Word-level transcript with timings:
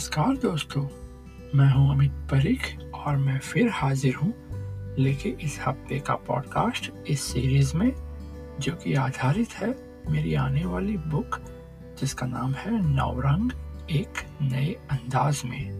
नमस्कार 0.00 0.36
दोस्तों, 0.36 0.82
मैं 1.54 1.72
हूँ 1.72 1.90
अमित 1.90 2.10
परिक 2.10 2.92
और 2.94 3.16
मैं 3.16 3.38
फिर 3.38 3.70
हाजिर 3.70 4.14
हूँ 4.14 4.32
लेके 4.98 5.28
इस 5.28 5.60
हफ़्ते 5.66 5.98
का 5.98 6.14
पॉडकास्ट 6.14 6.92
इस 7.08 7.20
सीरीज़ 7.20 7.76
में, 7.76 7.92
जो 8.60 8.72
कि 8.72 8.94
आधारित 8.94 9.52
है 9.52 9.74
मेरी 10.08 10.34
आने 10.34 10.64
वाली 10.64 10.96
बुक 10.96 11.38
जिसका 12.00 12.26
नाम 12.26 12.52
है 12.52 12.70
नवरंग 12.96 13.50
एक 13.90 14.12
नए 14.42 14.76
अंदाज 14.90 15.42
में। 15.44 15.70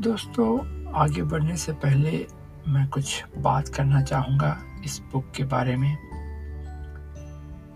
दोस्तों, 0.00 0.84
आगे 0.92 1.22
बढ़ने 1.22 1.56
से 1.56 1.72
पहले 1.72 2.26
मैं 2.68 2.88
कुछ 2.88 3.24
बात 3.38 3.68
करना 3.68 4.02
चाहूँगा 4.02 4.62
इस 4.84 5.02
बुक 5.12 5.32
के 5.36 5.44
बारे 5.44 5.76
में। 5.76 5.96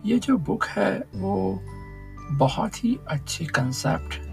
ये 0.06 0.18
जो 0.18 0.36
बुक 0.36 0.64
है, 0.64 1.04
वो 1.14 1.62
बहुत 2.32 2.84
ही 2.84 2.98
अच्छे 3.08 3.44
कंसेप्ट 3.44 4.23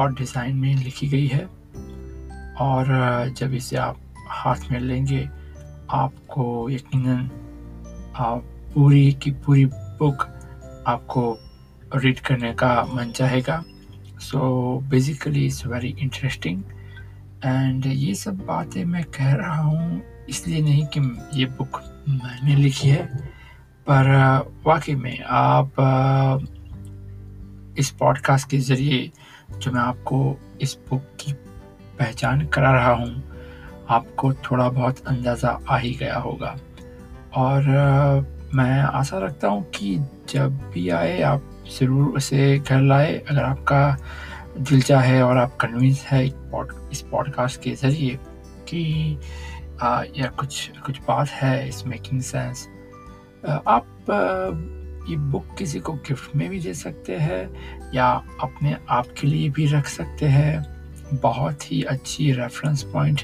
और 0.00 0.14
डिज़ाइन 0.14 0.56
में 0.56 0.74
लिखी 0.76 1.08
गई 1.08 1.26
है। 1.26 1.44
और 2.60 2.86
जब 3.38 3.54
इसे 3.54 3.76
आप 3.78 3.96
हाथ 4.28 4.70
में 4.72 4.80
लेंगे, 4.80 5.28
आपको 5.90 6.68
यकीनन 6.70 7.30
आप 8.16 8.44
पूरी 8.74 9.12
की 9.12 9.30
पूरी 9.44 9.64
बुक 9.66 10.26
आपको 10.88 11.22
रीड 11.94 12.20
करने 12.20 12.52
का 12.54 12.72
मन 12.94 13.10
चाहेगा। 13.10 13.62
So 14.20 14.40
basically 14.90 15.44
it's 15.46 15.66
very 15.66 15.94
interesting 15.98 16.62
and 17.44 17.86
ये 17.86 18.14
सब 18.14 18.44
बातें 18.46 18.84
मैं 18.84 19.04
कह 19.06 19.32
रहा 19.34 19.56
हूँ, 19.56 20.02
इसलिए 20.28 20.60
नहीं 20.62 20.84
कि 20.86 21.00
ये 21.34 21.46
बुक 21.58 21.80
मैंने 22.08 22.56
लिखी 22.56 22.88
है, 22.88 23.04
पर 23.86 24.06
वाकई 24.66 24.94
में 24.94 25.18
आप 25.22 25.72
इस 27.78 27.90
पॉडकास्ट 27.90 28.50
के 28.50 28.58
ज़रिए 28.58 29.10
जो 29.58 29.70
मैं 29.72 29.80
आपको 29.80 30.36
इस 30.60 30.76
बुक 30.90 31.02
की 31.20 31.32
पहचान 31.98 32.46
करा 32.46 32.72
रहा 32.72 32.92
हूँ 32.92 33.22
आपको 33.90 34.32
थोड़ा 34.44 34.68
बहुत 34.68 35.06
अंदाज़ा 35.06 35.58
आ 35.68 35.76
ही 35.76 35.90
गया 35.94 36.18
होगा। 36.18 36.56
और 37.36 37.62
मैं 38.54 38.80
आशा 38.80 39.18
रखता 39.18 39.48
हूँ 39.48 39.62
कि 39.70 39.96
जब 40.28 40.58
भी 40.74 40.88
आए 40.90 41.20
आप 41.22 41.42
ज़रूर 41.78 42.16
उसे 42.16 42.58
घर 42.58 42.80
लाए। 42.80 43.14
अगर 43.30 43.42
आपका 43.42 43.96
दिल 44.58 44.82
चाहे 44.82 45.20
और 45.20 45.38
आप 45.38 45.56
कन्विंस 45.56 46.02
है 46.02 46.24
इस 46.26 47.00
पॉडकास्ट 47.10 47.62
के 47.62 47.74
ज़रिए 47.74 48.18
कि 48.68 49.18
आ, 49.82 50.02
या 50.16 50.26
कुछ 50.28 50.70
कुछ 50.86 50.98
बात 51.00 51.28
है 51.28 51.68
इस 51.68 51.86
मेकिंग 51.86 52.20
सेंस 52.20 52.66
आप 53.46 53.86
ये 55.08 55.16
बुक 55.16 55.54
किसी 55.58 55.80
को 55.80 55.92
गिफ्ट 56.08 56.34
में 56.36 56.48
भी 56.50 56.60
दे 56.60 56.74
सकते 56.74 57.16
हैं 57.16 57.79
या 57.94 58.10
अपने 58.40 58.76
आप 58.90 59.06
के 59.20 59.26
लिए 59.26 59.48
भी 59.50 59.66
रख 59.66 59.86
सकते 59.88 60.26
हैं। 60.28 61.18
बहुत 61.22 61.70
ही 61.72 61.82
अच्छी 61.84 62.30
रेफरेंस 62.32 62.82
पॉइंट 62.92 63.20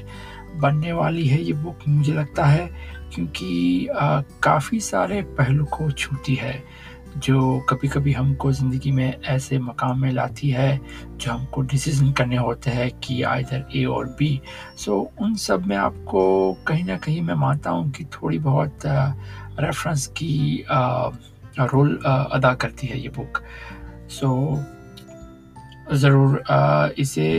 बनने 0.55 0.91
वाली 0.91 1.27
है 1.27 1.41
ये 1.41 1.53
बुक 1.53 1.87
मुझे 1.87 2.13
लगता 2.13 2.45
है, 2.45 2.69
क्योंकि 3.13 3.87
काफ़ी 4.43 4.79
सारे 4.79 5.21
पहलू 5.37 5.65
को 5.67 5.89
छूती 5.91 6.35
है, 6.35 6.61
जो 7.17 7.59
कभी 7.69 7.87
कभी 7.87 8.13
हमको 8.13 8.51
ज़िंदगी 8.51 8.91
में 8.91 9.21
ऐसे 9.23 9.59
मकाम 9.59 10.01
में 10.01 10.11
लाती 10.11 10.49
है, 10.49 10.79
जो 11.11 11.31
हमको 11.31 11.61
डिसीज़न 11.63 12.11
करने 12.11 12.37
होते 12.37 12.71
हैं 12.71 12.89
कि 12.99 13.21
आइधर 13.23 13.65
ए 13.75 13.83
और 13.85 14.07
बी 14.19 14.39
सो 14.77 14.99
उन 15.21 15.35
सब 15.35 15.65
में 15.67 15.75
आपको 15.77 16.53
कहीं 16.67 16.83
ना 16.83 16.97
कहीं 16.97 17.21
मैं 17.21 17.35
मानता 17.35 17.69
हूँ 17.69 17.89
कि 17.91 18.05
थोड़ी 18.13 18.39
बहुत 18.39 18.85
रेफरेंस 18.85 20.07
की 20.17 20.65
रोल 21.59 21.95
अदा 22.05 22.53
करती 22.53 22.87
है 22.87 22.99
ये 22.99 23.09
बुक 23.09 23.41
सो 24.09 24.29
ज़रूर 25.93 26.43
इसे 26.99 27.29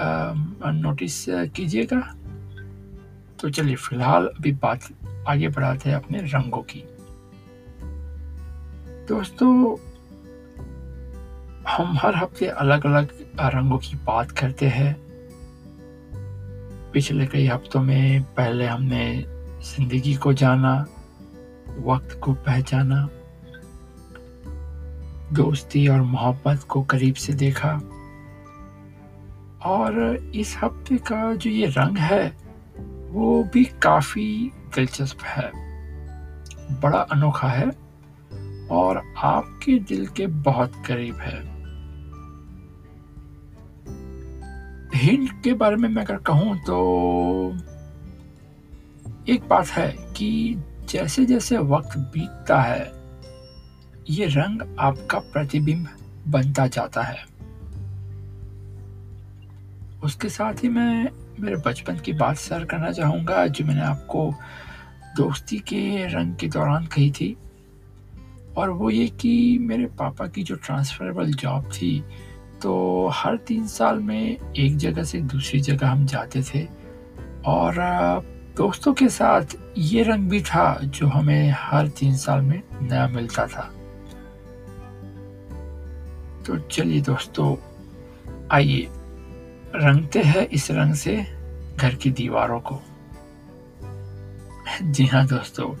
नोटिस 0.00 1.24
कीजिएगा। 1.28 2.00
तो 3.40 3.50
चलिए, 3.50 3.76
फ़िलहाल 3.76 4.26
अभी 4.26 4.52
बात, 4.52 4.80
आगे 5.28 5.48
बढ़ाते 5.48 5.90
हैं 5.90 5.96
अपने 5.96 6.18
रंगों 6.24 6.62
की। 6.62 6.84
दोस्तों, 9.08 9.76
हम 11.68 11.96
हर 11.98 12.16
हफ़्ते 12.16 12.46
अलग 12.46 12.86
अलग 12.86 13.12
रंगों 13.54 13.78
की 13.78 13.96
बात 13.96 14.30
करते 14.30 14.66
हैं। 14.68 14.94
पिछले 16.92 17.26
कई 17.26 17.46
हफ्तों 17.46 17.80
में 17.82 18.22
पहले 18.36 18.66
हमने 18.66 19.04
ज़िंदगी 19.64 20.14
को 20.14 20.32
जाना, 20.32 20.74
वक्त 21.80 22.18
को 22.22 22.32
पहचाना 22.32 23.08
दोस्ती 25.32 25.88
और 25.88 26.02
मोहब्बत 26.02 26.62
को 26.62 26.82
करीब 26.82 27.14
से 27.14 27.32
देखा। 27.32 27.80
और 29.62 30.16
इस 30.34 30.56
हफ़्ते 30.64 30.96
का 30.96 31.34
जो 31.34 31.50
ये 31.50 31.66
रंग 31.66 31.98
है, 31.98 32.36
वो 33.10 33.44
भी 33.44 33.64
काफ़ी 33.64 34.52
दिलचस्प 34.74 35.22
है। 35.22 35.52
बड़ा 36.80 36.98
अनोखा 36.98 37.48
है 37.48 37.70
और 38.68 39.14
आपके 39.18 39.78
दिल 39.78 40.06
के 40.06 40.26
बहुत 40.26 40.72
करीब 40.86 41.16
है। 41.16 41.54
हिंट 44.94 45.42
के 45.44 45.54
बारे 45.54 45.76
में 45.76 45.88
मैं 45.88 46.04
अगर 46.04 46.16
कहूँ 46.16 46.58
तो 46.58 46.76
एक 49.28 49.48
बात 49.48 49.66
है 49.66 50.12
कि 50.16 50.56
जैसे 50.88 51.24
जैसे 51.24 51.58
वक्त 51.58 51.98
बीतता 51.98 52.60
है 52.60 53.03
ये 54.10 54.26
रंग 54.26 54.62
आपका 54.78 55.18
प्रतिबिंब 55.18 55.86
बनता 56.28 56.66
जाता 56.66 57.02
है। 57.02 57.24
उसके 60.04 60.28
साथ 60.28 60.62
ही 60.62 60.68
मैं 60.68 61.08
मेरे 61.40 61.56
बचपन 61.56 61.98
की 61.98 62.12
बात 62.12 62.36
शेयर 62.36 62.64
करना 62.64 62.90
चाहूँगा, 62.92 63.46
जो 63.46 63.64
मैंने 63.64 63.80
आपको 63.80 64.30
दोस्ती 65.16 65.58
के 65.58 66.06
रंग 66.06 66.34
के 66.36 66.48
दौरान 66.48 66.86
कही 66.86 67.10
थी। 67.10 67.36
और 68.56 68.70
वो 68.70 68.90
ये 68.90 69.06
कि 69.20 69.58
मेरे 69.60 69.86
पापा 69.98 70.26
की 70.26 70.42
जो 70.42 70.54
ट्रांसफरेबल 70.56 71.32
जॉब 71.32 71.64
थी 71.64 71.98
तो 72.62 73.08
हर 73.08 73.36
तीन 73.36 73.66
साल 73.66 73.98
में 73.98 74.52
एक 74.56 74.76
जगह 74.76 75.04
से 75.04 75.20
दूसरी 75.22 75.60
जगह 75.60 75.88
हम 75.88 76.04
जाते 76.06 76.42
थे। 76.42 76.66
और 77.46 77.74
दोस्तों 78.56 78.92
के 78.94 79.08
साथ 79.08 79.56
ये 79.78 80.02
रंग 80.02 80.28
भी 80.30 80.40
था 80.42 80.78
जो 80.84 81.06
हमें 81.06 81.54
हर 81.58 81.88
तीन 81.88 82.16
साल 82.16 82.40
में 82.40 82.60
नया 82.82 83.06
मिलता 83.08 83.46
था। 83.46 83.70
तो 86.46 86.58
चलिए 86.58 87.00
दोस्तों, 87.00 87.56
आइए 88.52 88.88
रंगते 89.74 90.22
हैं 90.22 90.48
इस 90.48 90.70
रंग 90.70 90.94
से 90.94 91.26
घर 91.76 91.94
की 91.94 92.10
दीवारों 92.10 92.60
को। 92.60 92.82
जी 94.82 95.06
हाँ 95.06 95.26
दोस्तों, 95.26 95.74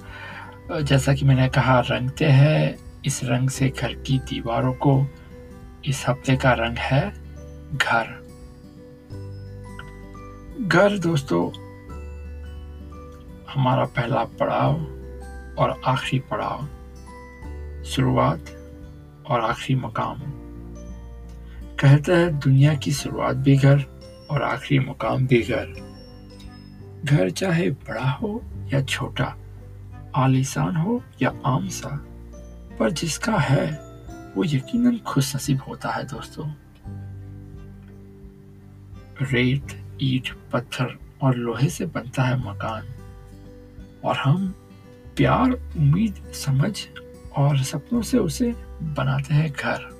जैसा 0.82 1.14
कि 1.14 1.24
मैंने 1.24 1.48
कहा, 1.48 1.80
रंगते 1.80 2.24
हैं 2.24 2.78
इस 3.04 3.24
रंग 3.24 3.50
से 3.50 3.68
घर 3.68 3.94
की 3.94 4.18
दीवारों 4.18 4.72
को। 4.72 5.06
इस 5.84 6.04
हफ़्ते 6.08 6.36
का 6.36 6.52
रंग 6.52 6.76
है 6.76 7.10
घर। 7.74 8.24
घर 10.60 10.98
दोस्तों, 10.98 11.48
हमारा 13.54 13.84
पहला 13.84 14.24
पड़ाव 14.24 14.74
और 15.58 15.80
आखिरी 15.84 16.22
पड़ाव, 16.30 16.68
शुरुआत 17.84 18.44
और 19.26 19.40
आखिरी 19.40 19.80
मकाम। 19.80 20.43
कहता 21.84 22.16
है, 22.16 22.38
दुनिया 22.38 22.74
की 22.74 22.92
शुरुआत 22.92 23.36
भी 23.36 23.56
घर 23.56 23.84
और 24.30 24.42
आखिरी 24.42 24.86
मुकाम 24.86 25.26
भी 25.26 25.42
घर। 25.42 25.94
घर 27.04 27.30
चाहे 27.30 27.70
बड़ा 27.70 28.10
हो 28.10 28.44
या 28.74 28.82
छोटा, 28.82 29.36
आलिशान 30.16 30.76
हो 30.76 31.02
या 31.22 31.32
आम 31.46 31.68
सा, 31.68 32.06
पर 32.78 32.90
जिसका 32.90 33.38
है, 33.38 33.80
वो 34.36 34.44
यकीनन 34.44 34.98
खुश 34.98 35.36
नसीब 35.36 35.60
होता 35.68 35.88
है 35.88 36.04
दोस्तों। 36.04 36.50
रेत, 39.22 39.96
ईट, 40.02 40.28
पत्थर 40.52 40.98
और 41.22 41.36
लोहे 41.36 41.68
से 41.68 41.86
बनता 41.86 42.22
है 42.22 42.38
मकान। 42.38 42.86
और 44.04 44.16
हम 44.16 44.54
प्यार, 45.16 45.50
उम्मीद, 45.50 46.14
समझ 46.14 46.86
और 47.36 47.58
सपनों 47.58 48.02
से 48.02 48.18
उसे 48.18 48.54
बनाते 48.82 49.34
हैं 49.34 49.52
घर। 49.52 49.93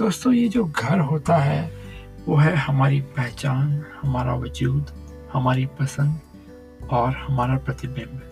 दोस्तों, 0.00 0.32
ये 0.32 0.48
जो 0.48 0.64
घर 0.64 0.98
होता 0.98 1.36
है, 1.36 1.72
वो 2.28 2.36
है 2.36 2.56
हमारी 2.56 3.00
पहचान, 3.00 3.84
हमारा 4.02 4.34
वजूद, 4.34 4.86
हमारी 5.32 5.66
पसंद 5.66 6.20
और 6.90 7.12
हमारा 7.12 7.56
प्रतिबिंब। 7.56 8.22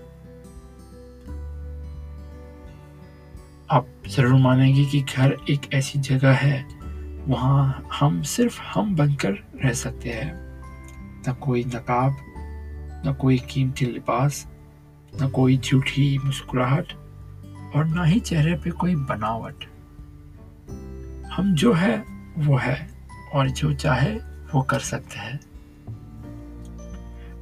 आप 3.71 3.87
ज़रूर 4.09 4.41
मानेंगे 4.41 4.85
कि 4.85 5.01
घर 5.01 5.37
एक 5.51 5.75
ऐसी 5.75 5.99
जगह 5.99 6.33
है, 6.33 6.69
वहाँ 7.27 7.89
हम 8.01 8.23
सिर्फ़ 8.23 8.61
हम 8.63 8.97
बनकर 8.97 9.33
रह 9.65 9.73
सकते 9.73 10.09
हैं। 10.09 10.33
न 11.29 11.33
कोई 11.43 11.65
नकाब, 11.65 12.17
न 13.07 13.17
कोई 13.21 13.39
कीमती 13.39 13.87
लिबास, 13.87 14.49
न 15.23 15.29
कोई 15.29 15.59
झूठी 15.59 16.19
मुस्कुराहट 16.19 16.93
और 17.77 17.85
ना 17.85 18.05
ही 18.05 18.21
चेहरे 18.21 18.55
पे 18.55 18.71
कोई 18.71 18.95
बनावट। 18.95 19.55
हम 21.39 21.53
जो 21.55 21.73
है, 21.73 21.97
वो 22.39 22.57
है 22.59 22.77
और 23.35 23.49
जो 23.51 23.73
चाहे, 23.73 24.15
वो 24.53 24.63
कर 24.63 24.79
सकते 24.79 25.19
हैं। 25.19 25.39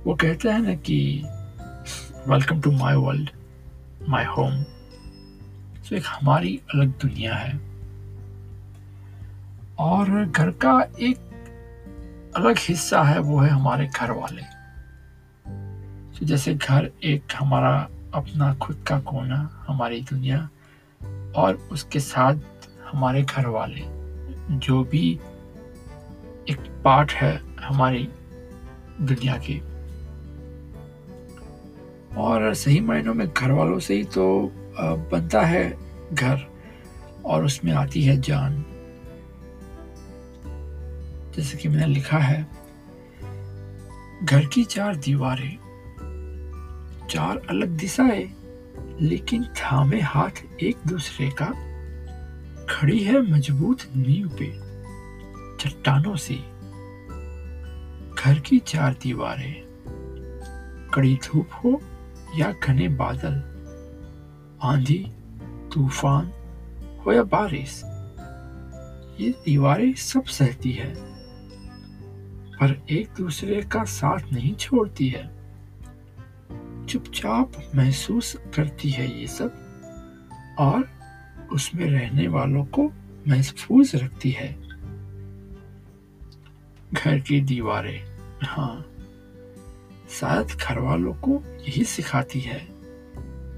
वो 0.05 0.15
कहते 0.15 0.49
हैं 0.49 0.59
ना 0.59 0.75
कि 0.75 1.23
welcome 2.29 2.61
to 2.61 2.73
my 2.73 2.95
world 2.95 3.31
my 4.09 4.25
home 4.25 4.63
तो 5.81 5.97
एक 5.97 6.03
हमारी 6.07 6.61
अलग 6.75 6.89
दुनिया 6.89 7.35
है। 7.35 7.53
और 9.79 10.25
घर 10.25 10.51
का 10.51 10.81
एक 11.01 12.33
अलग 12.37 12.59
हिस्सा 12.59 13.03
है, 13.03 13.19
वो 13.19 13.39
है 13.39 13.51
हमारे 13.51 13.87
घर 13.87 14.11
वाले 14.11 14.43
तो 16.19 16.27
जैसे 16.27 16.55
घर 16.55 16.91
एक 17.05 17.33
हमारा 17.37 17.89
अपना 18.15 18.55
खुद 18.55 18.85
का 18.89 19.01
कोना, 19.01 19.65
हमारी 19.69 20.01
दुनिया, 20.03 20.49
और 21.37 21.69
उसके 21.73 22.01
साथ 22.01 22.35
हमारे 22.97 23.23
घर 23.23 23.47
वाले, 23.47 23.81
जो 24.59 24.85
भी 24.85 25.21
एक 26.49 26.61
पार्ट 26.85 27.13
है 27.13 27.37
हमारी 27.61 28.09
दुनिया 29.01 29.37
की। 29.39 29.59
और 32.17 32.55
सही 32.55 32.81
मायनों 32.81 33.15
में 33.15 33.27
घर 33.29 33.51
वालों 33.51 33.79
से 33.79 33.95
ही 33.95 34.05
तो 34.05 34.53
बनता 34.81 35.41
है 35.41 35.79
घर 36.13 36.47
और 37.25 37.45
उसमें 37.45 37.73
आती 37.73 38.03
है 38.03 38.21
जान। 38.21 38.65
जैसे 41.37 41.59
कि 41.59 41.69
मैंने 41.69 41.87
लिखा 41.87 42.19
है, 42.19 42.47
घर 44.25 44.47
की 44.47 44.65
चार 44.65 44.97
दीवारें, 44.97 45.57
चार 47.11 47.43
अलग 47.51 47.69
दिशाएँ, 47.69 48.29
लेकिन 49.01 49.45
थामे 49.45 50.01
हाथ 50.01 50.45
एक 50.63 50.77
दूसरे 50.89 51.31
का 51.31 51.53
खड़ी 52.71 52.99
है 52.99 53.21
मज़बूत 53.23 53.83
नींव 53.97 54.29
पे, 54.39 54.47
चट्टानों 55.59 56.17
से। 56.17 56.35
घर 58.15 58.39
की 58.41 58.59
चार 58.59 58.95
दीवारें, 59.03 59.63
कड़ी 60.95 61.15
धूप 61.25 61.49
हो 61.55 61.81
या 62.37 62.53
घने 62.65 62.89
बादल, 62.89 63.35
आंधी, 64.63 64.99
तूफ़ान 65.75 66.33
हो 67.07 67.13
या 67.13 67.23
बारिश, 67.23 67.83
ये 69.21 69.31
दीवारें 69.45 69.93
सब 69.95 70.25
सहती 70.25 70.73
है, 70.73 70.95
पर 72.59 72.81
एक 72.91 73.09
दूसरे 73.19 73.63
का 73.63 73.85
साथ 73.85 74.33
नहीं 74.33 74.55
छोड़ती 74.55 75.09
है। 75.09 75.25
चुपचाप 76.87 77.53
महसूस 77.75 78.37
करती 78.55 78.91
है 78.91 79.09
ये 79.21 79.27
सब, 79.27 79.53
और 80.59 80.96
उसमें 81.53 81.91
रहने 81.91 82.29
वालों 82.29 82.65
को 82.65 82.93
महफूज 83.29 83.93
रखती 83.95 84.31
है। 84.31 84.67
घर 86.93 87.19
की 87.19 87.41
दीवारें 87.41 88.05
हाँ 88.43 88.87
शायद 90.11 90.47
घर 90.47 90.79
वालों 90.79 91.15
को 91.15 91.43
यही 91.47 91.85
सिखाती 91.85 92.41
है। 92.41 92.67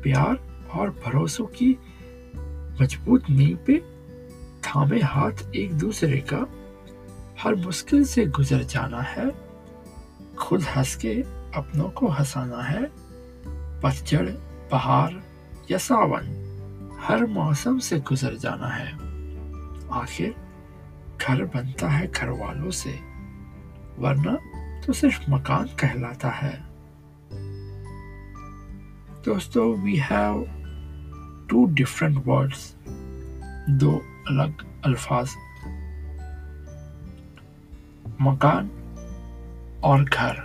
प्यार 0.03 0.65
और 0.75 0.91
भरोसों 0.91 1.47
की 1.47 1.79
मज़बूत 2.83 3.31
नींव 3.31 3.57
पे 3.57 3.79
थामे 4.63 5.01
हाथ 5.01 5.55
एक 5.57 5.73
दूसरे 5.73 6.25
का 6.33 6.47
हर 7.41 7.55
मुश्किल 7.55 8.05
से 8.05 8.27
गुजर 8.27 8.63
जाना 8.63 9.01
है। 9.01 9.33
खुद 10.39 10.63
हंस 10.63 10.97
के 10.97 11.15
अपनों 11.55 11.91
को 11.91 12.09
हंसाना 12.09 12.63
है। 12.63 12.91
पतझड़ 13.81 14.31
बहार 14.73 15.23
या 15.71 15.79
सावन। 15.79 16.48
हर 17.01 17.25
मौसम 17.27 17.79
से 17.79 17.99
गुजर 18.01 18.35
जाना 18.37 18.69
है। 18.69 18.93
आखिर 19.93 20.35
घर 21.21 21.45
बनता 21.45 21.89
है 21.89 22.07
घर 22.07 22.31
वालों 22.41 22.71
से 22.71 22.91
वरना 23.99 24.37
तो 24.87 24.93
सिर्फ़ 24.93 25.31
मकान 25.31 25.67
कहलाता 25.81 26.31
है। 26.31 26.53
दोस्तों 29.25 29.67
we 29.83 29.97
have 29.97 30.45
two 31.51 31.65
different 31.75 32.23
words 32.27 32.75
दो 33.81 33.93
अलग 34.29 34.65
अल्फाज। 34.85 35.35
मकान 38.23 38.71
और 39.85 40.05
घर 40.05 40.41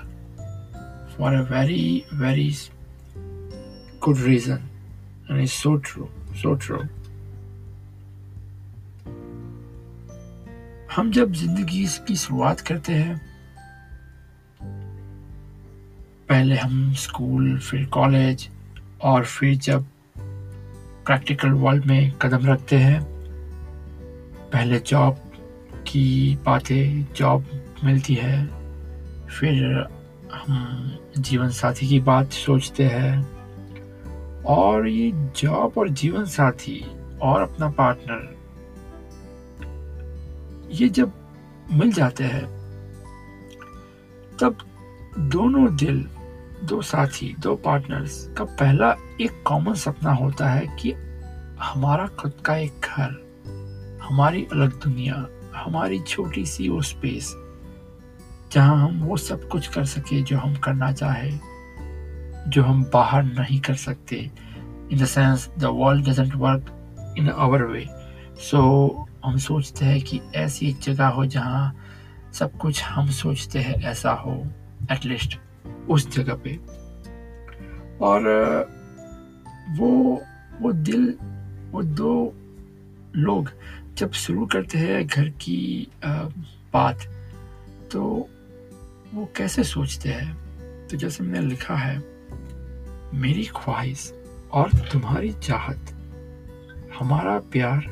for 1.18 1.34
a 1.34 1.42
very 1.52 2.04
very 2.14 2.52
good 4.04 4.18
reason 4.18 4.70
and 5.32 5.42
it's 5.44 5.56
so 5.60 5.72
true, 5.88 6.08
so 6.42 6.56
true. 6.56 6.84
हम 10.96 11.12
जब 11.12 11.34
ज़िंदगी 11.34 11.86
की 12.08 12.16
शुरुआत 12.16 12.60
करते 12.60 12.94
हैं, 12.94 13.22
पहले 16.30 16.56
हम 16.56 16.94
स्कूल, 16.94 17.58
फिर 17.60 17.86
कॉलेज 17.86 18.50
और 19.02 19.26
फिर 19.26 19.56
जब 19.56 19.86
प्रैक्टिकल 21.06 21.50
वर्ल्ड 21.50 21.86
में 21.86 22.12
कदम 22.12 22.46
रखते 22.46 22.76
हैं, 22.76 23.04
पहले 24.54 24.80
जॉब 24.80 25.18
की 25.88 26.38
बातें, 26.46 27.14
जॉब 27.14 27.46
मिलती 27.84 28.16
है, 28.16 28.46
फिर 29.28 29.88
हम 30.34 30.98
जीवन 31.18 31.50
साथी 31.50 31.88
की 31.88 32.00
बात 32.00 32.32
सोचते 32.32 32.84
हैं 32.84 33.43
और 34.46 34.88
ये 34.88 35.12
जॉब 35.12 35.74
और 35.78 35.90
जीवन 35.90 36.26
साथी 36.26 36.86
और 37.22 37.42
अपना 37.42 37.70
पार्टनर 37.70 38.44
ये 40.72 40.90
जब 40.90 41.12
मिल 41.72 41.92
जाते 41.92 42.24
हैं, 42.24 42.46
तब 44.42 44.58
दोनों 45.20 45.76
दिल, 45.76 46.10
दो 46.64 46.82
साथी, 46.82 47.36
दो 47.40 47.56
पार्टनर्स 47.56 48.34
का 48.38 48.44
पहला 48.44 48.96
एक 49.22 49.44
कॉमन 49.48 49.74
सपना 49.74 50.12
होता 50.12 50.50
है 50.50 50.68
कि 50.80 50.92
हमारा 51.60 52.08
खुद 52.08 52.34
का 52.46 52.56
एक 52.56 52.72
घर, 52.72 53.12
हमारी 54.04 54.48
अलग 54.52 54.80
दुनिया, 54.80 55.28
हमारी 55.56 56.00
छोटी 56.00 56.46
सी 56.46 56.70
वो 56.70 56.82
स्पेस 56.82 57.36
जहाँ 58.52 58.88
हम 58.88 59.00
वो 59.00 59.18
सब 59.18 59.48
कुछ 59.48 59.68
कर 59.68 59.86
सके 59.86 60.22
जो 60.22 60.38
हम 60.38 60.56
करना 60.56 60.92
चाहे। 60.92 61.53
जो 62.48 62.64
हम 62.64 62.84
बाहर 62.94 63.24
नहीं 63.24 63.60
कर 63.60 63.76
सकते। 63.76 64.32
In 64.92 65.00
the 65.00 65.06
sense 65.06 65.50
the 65.60 65.64
world 65.64 66.10
doesn't 66.10 66.36
work 66.36 66.66
in 67.18 67.30
our 67.30 67.64
way 67.64 67.88
so 68.38 69.08
हम 69.26 69.38
सोचते 69.38 69.86
हैं 69.86 70.02
कि 70.02 70.22
ऐसी 70.36 70.74
जगह 70.74 71.08
हो 71.08 71.26
जहाँ 71.26 71.76
सब 72.34 72.58
कुछ 72.58 72.84
हम 72.84 73.10
सोचते 73.10 73.60
हैं 73.60 73.84
ऐसा 73.84 74.12
हो 74.12 74.48
एटलीस्ट 74.92 75.40
उस 75.90 76.12
जगह 76.12 76.34
पे। 76.34 76.60
और, 78.02 78.22
वो 79.70 80.22
वो 80.62 80.72
दिल, 80.72 81.18
वो 81.72 81.84
दो 81.84 82.34
लोग 83.16 83.50
जब 83.96 84.12
शुरू 84.12 84.46
करते 84.46 84.78
हैं 84.78 85.08
घर 85.08 85.30
की 85.30 85.88
बात 86.74 87.00
तो 87.92 88.30
वो 89.14 89.30
कैसे 89.38 89.64
सोचते 89.64 90.10
हैं? 90.10 90.34
तो 90.88 90.98
जैसे 90.98 91.24
मैंने 91.24 91.48
लिखा 91.48 91.76
है 91.76 92.13
मेरी 93.14 93.46
ख्वाहिश 93.46 94.14
और 94.52 94.70
तुम्हारी 94.70 95.34
चाहत। 95.34 95.80
हमारा 97.00 97.40
प्यार, 97.40 97.86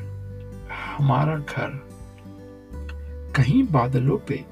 हमारा 0.96 1.36
घर, 1.38 1.88
कहीं 3.36 3.66
बादलों 3.66 4.18
पे 4.18 4.44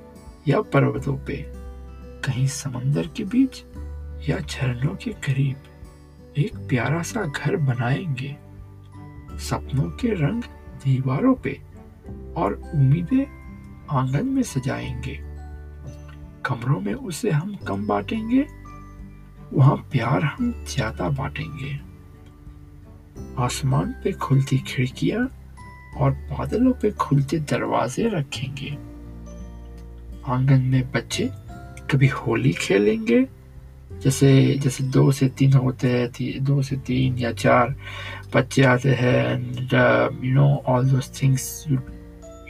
या 0.49 0.61
पर्वतों 0.61 1.17
पे, 1.17 1.53
कहीं 2.25 2.47
समंदर 2.47 3.07
के 3.07 3.25
बीच 3.25 3.65
या 4.29 4.39
झरनों 4.39 4.95
के 4.95 5.11
करीब 5.11 5.57
एक 6.39 6.57
प्यारा 6.57 7.03
सा 7.03 7.25
घर 7.25 7.57
बनाएँगे। 7.57 8.37
सपनों 9.39 9.91
के 9.91 10.09
रंग 10.09 10.43
दीवारों 10.85 11.35
पे 11.35 11.61
और 12.37 12.71
उम्मीदें 12.75 13.27
आँगन 13.91 14.27
में 14.27 14.43
सजाएँगे। 14.43 15.19
कमरों 16.45 16.81
में 16.81 16.95
उसे 16.95 17.31
हम 17.31 17.57
कम 17.57 17.87
बांटेंगे 17.87 18.60
वहाँ 19.53 19.77
प्यार 19.93 20.23
हम 20.25 20.53
ज़्यादा 20.69 21.09
बांटेंगे। 21.09 21.79
आसमान 23.39 23.95
पे 24.05 24.13
खुलती 24.13 24.59
खिड़कियाँ 24.67 25.27
और 25.97 26.11
बादलों 26.31 26.73
पे 26.73 26.91
खुलते 27.01 27.39
दरवाजे 27.51 28.09
रखेंगे। 28.09 28.71
आँगन 30.27 30.63
में 30.63 30.91
बच्चे 30.93 31.29
कभी 31.91 32.07
होली 32.09 32.53
खेलेंगे, 32.53 33.27
जैसे 34.03 34.31
जैसे 34.63 34.85
दो 34.85 35.11
से 35.13 35.29
तीन 35.29 35.53
होते 35.53 35.89
हैं 35.91 36.45
दो 36.45 36.61
से 36.63 36.77
तीन 36.77 37.19
या 37.19 37.33
चार 37.33 37.75
बच्चे 38.35 38.63
आते 38.65 38.91
हैं 38.95 39.17
and 39.27 39.73
you 40.25 40.35
know 40.35 40.47
all 40.67 40.89
those 40.91 41.11
things 41.23 41.65
you 41.69 41.79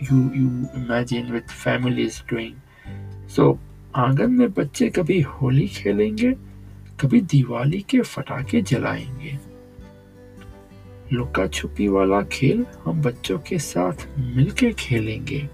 you 0.02 0.18
you 0.34 0.48
imagine 0.76 1.32
with 1.32 1.48
families 1.64 2.20
doing 2.30 3.28
so 3.28 3.58
आँगन 3.96 4.30
में 4.30 4.52
बच्चे 4.52 4.88
कभी 4.90 5.20
होली 5.20 5.66
खेलेंगे 5.68 6.32
कभी 7.00 7.20
दिवाली 7.20 7.80
के 7.80 8.00
फटाके 8.00 8.60
जलाएँगे। 8.62 9.38
लुका 11.12 11.46
छुपी 11.46 11.86
वाला 11.88 12.20
खेल 12.22 12.64
हम 12.84 13.00
बच्चों 13.02 13.38
के 13.38 13.58
साथ 13.58 14.06
मिलके 14.18 14.72
खेलेंगे। 14.72 15.48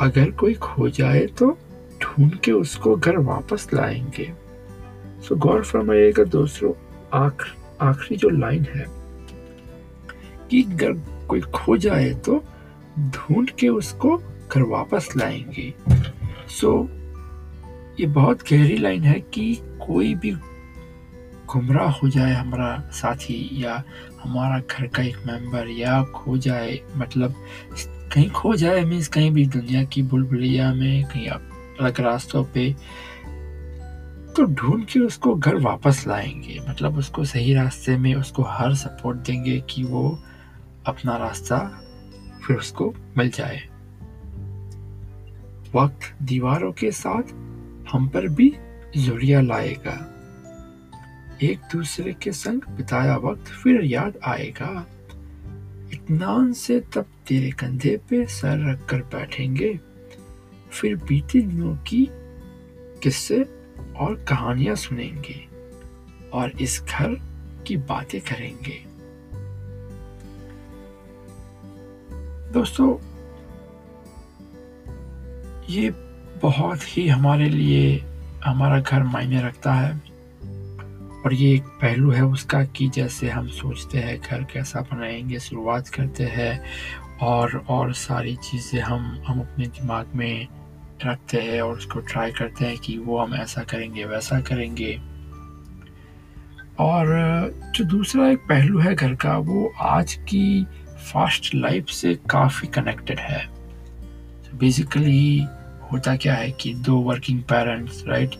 अगर 0.00 0.30
कोई 0.30 0.54
खो 0.54 0.88
जाए 0.88 1.26
तो 1.38 1.50
ढूंढ 2.02 2.34
के 2.34 2.52
उसको 2.52 2.94
घर 2.96 3.18
वापस 3.18 3.68
लाएँगे। 3.74 4.32
सो 5.22 5.36
गौर 5.36 5.62
फरमाइएगा 5.62 6.24
दोस्तों 6.24 6.72
आखिरी 7.14 8.16
जो 8.16 8.28
लाइन 8.28 8.64
है 8.64 8.86
कि 10.50 10.62
अगर 10.62 10.92
कोई 11.26 11.40
खो 11.54 11.76
जाए 11.76 12.10
तो 12.26 12.42
ढूंढ 12.98 13.50
के 13.50 13.68
उसको 13.68 14.16
घर 14.52 14.62
वापस 14.62 15.08
लाएँगे। 15.16 15.72
सो 16.50 16.88
ये 18.00 18.06
बहुत 18.06 18.42
गहरी 18.42 18.76
लाइन 18.76 19.02
है 19.02 19.20
कि 19.34 19.54
कोई 19.86 20.14
भी 20.14 20.30
गुमराह 21.52 21.90
हो 21.90 22.08
जाए 22.08 22.32
हमारा 22.32 22.90
साथी 22.92 23.50
या 23.52 23.84
हमारा 24.22 24.58
घर 24.58 24.86
का 24.86 25.02
एक 25.02 25.16
मेंबर 25.26 25.68
या 25.68 26.04
खो 26.04 26.36
जाए 26.36 26.78
मतलब 26.96 27.34
कहीं 27.88 28.30
खो 28.30 28.54
जाए 28.56 28.80
मीन्स 28.80 29.08
कहीं 29.08 29.30
भी 29.30 29.46
दुनिया 29.46 29.84
की 29.84 30.02
बुलबुलिया 30.02 30.74
में 30.74 31.04
कहीं 31.04 31.28
अलग 31.28 32.00
रास्तों 32.00 32.44
पे 32.44 32.76
तो 34.36 34.44
ढूंढ 34.44 34.84
के 34.84 35.00
उसको 35.00 35.34
घर 35.34 35.54
वापस 35.54 36.04
लाएँगे। 36.06 36.60
मतलब 36.68 36.98
उसको 36.98 37.24
सही 37.24 37.54
रास्ते 37.54 37.96
में 37.96 38.14
उसको 38.14 38.42
हर 38.42 38.74
सपोर्ट 38.74 39.18
देंगे 39.18 39.60
कि 39.70 39.84
वो 39.84 40.18
अपना 40.86 41.16
रास्ता 41.16 41.58
फिर 42.46 42.56
उसको 42.56 42.94
मिल 43.18 43.30
जाए। 43.30 43.68
वक्त, 45.74 46.22
दीवारों 46.22 46.72
के 46.72 46.90
साथ 46.90 47.22
हम 47.92 48.08
पर 48.08 48.28
भी 48.28 48.54
जुड़िया 48.96 49.40
लाएगा। 49.40 50.08
एक 51.42 51.58
दूसरे 51.72 52.12
के 52.12 52.32
संग 52.32 52.60
बिताया 52.70 53.16
वक्त 53.16 53.44
फिर 53.44 53.84
याद 53.84 54.18
आएगा। 54.24 54.86
इतमान 55.92 56.52
से 56.52 56.80
तब 56.80 57.06
तेरे 57.26 57.50
कंधे 57.50 57.96
पे 57.96 58.26
सर 58.26 58.72
रख 58.72 58.88
कर 58.88 58.98
बैठेंगे। 58.98 59.80
फिर 60.70 60.96
बीते 60.96 61.40
दिनों 61.40 61.76
की 61.76 62.08
किस्से 63.02 63.42
और 63.96 64.24
कहानियाँ 64.28 64.76
सुनेंगे 64.76 65.48
और 66.32 66.50
इस 66.50 66.82
घर 66.82 67.20
की 67.66 67.76
बातें 67.76 68.20
करेंगे। 68.20 68.84
दोस्तों, 72.52 72.98
ये 75.70 75.90
बहुत 76.42 76.78
ही 76.82 77.08
हमारे 77.08 77.48
लिए 77.48 78.04
हमारा 78.44 78.80
घर 78.80 79.02
मायने 79.02 79.42
रखता 79.42 79.74
है। 79.74 80.12
और 81.26 81.34
ये 81.34 81.54
एक 81.54 81.62
पहलू 81.62 82.10
है 82.10 82.24
उसका 82.24 82.64
कि 82.64 82.88
जैसे 82.88 83.30
हम 83.30 83.48
सोचते 83.48 83.98
हैं, 83.98 84.20
घर 84.20 84.42
कैसा 84.42 84.80
बनाएँगे, 84.80 85.38
शुरुआत 85.38 85.88
करते 85.88 86.24
हैं 86.24 86.64
और 87.20 87.64
और 87.68 87.92
सारी 87.92 88.36
चीज़ें 88.36 88.80
हम 88.80 89.22
हम 89.26 89.40
अपने 89.40 89.66
दिमाग 89.66 90.06
में 90.14 90.46
रखते 91.06 91.40
हैं 91.40 91.62
और 91.62 91.76
उसको 91.76 92.00
ट्राई 92.00 92.30
करते 92.30 92.64
हैं 92.64 92.78
कि 92.78 92.98
वो 92.98 93.18
हम 93.18 93.34
ऐसा 93.34 93.62
करेंगे, 93.62 94.04
वैसा 94.04 94.40
करेंगे। 94.40 95.00
और 96.78 97.06
जो 97.74 97.84
दूसरा 97.84 98.28
एक 98.28 98.38
पहलू 98.38 98.78
है 98.78 98.94
घर 98.94 99.14
का, 99.14 99.36
वो 99.36 99.72
आज 99.80 100.14
की 100.14 100.64
फास्ट 101.12 101.54
लाइफ 101.54 101.88
से 101.88 102.14
काफ़ी 102.14 102.68
कनेक्टेड 102.68 103.18
है। 103.18 103.50
बेसिकली 104.54 105.46
होता 105.92 106.16
क्या 106.16 106.34
है 106.34 106.50
कि 106.50 106.74
दो 106.74 106.96
वर्किंग 107.00 107.42
पेरेंट्स 107.42 108.04
राइट 108.08 108.34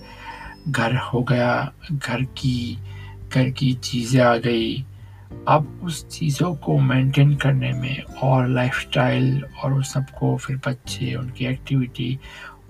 घर 0.69 0.97
हो 0.97 1.23
गया, 1.23 1.73
घर 1.93 2.23
की 2.23 2.79
घर 3.35 3.51
की 3.51 3.73
चीज़ें 3.75 4.21
आ 4.23 4.37
गई। 4.37 4.85
अब 5.49 5.81
उस 5.85 6.07
चीज़ों 6.09 6.55
को 6.55 6.79
मेंटेन 6.79 7.35
करने 7.37 7.73
में 7.73 8.03
और 8.23 8.49
लाइफस्टाइल 8.49 9.45
और 9.65 9.73
उस 9.73 9.93
सबको, 9.93 10.37
फिर 10.37 10.57
बच्चे, 10.67 11.15
उनकी 11.15 11.47
एक्टिविटी 11.47 12.19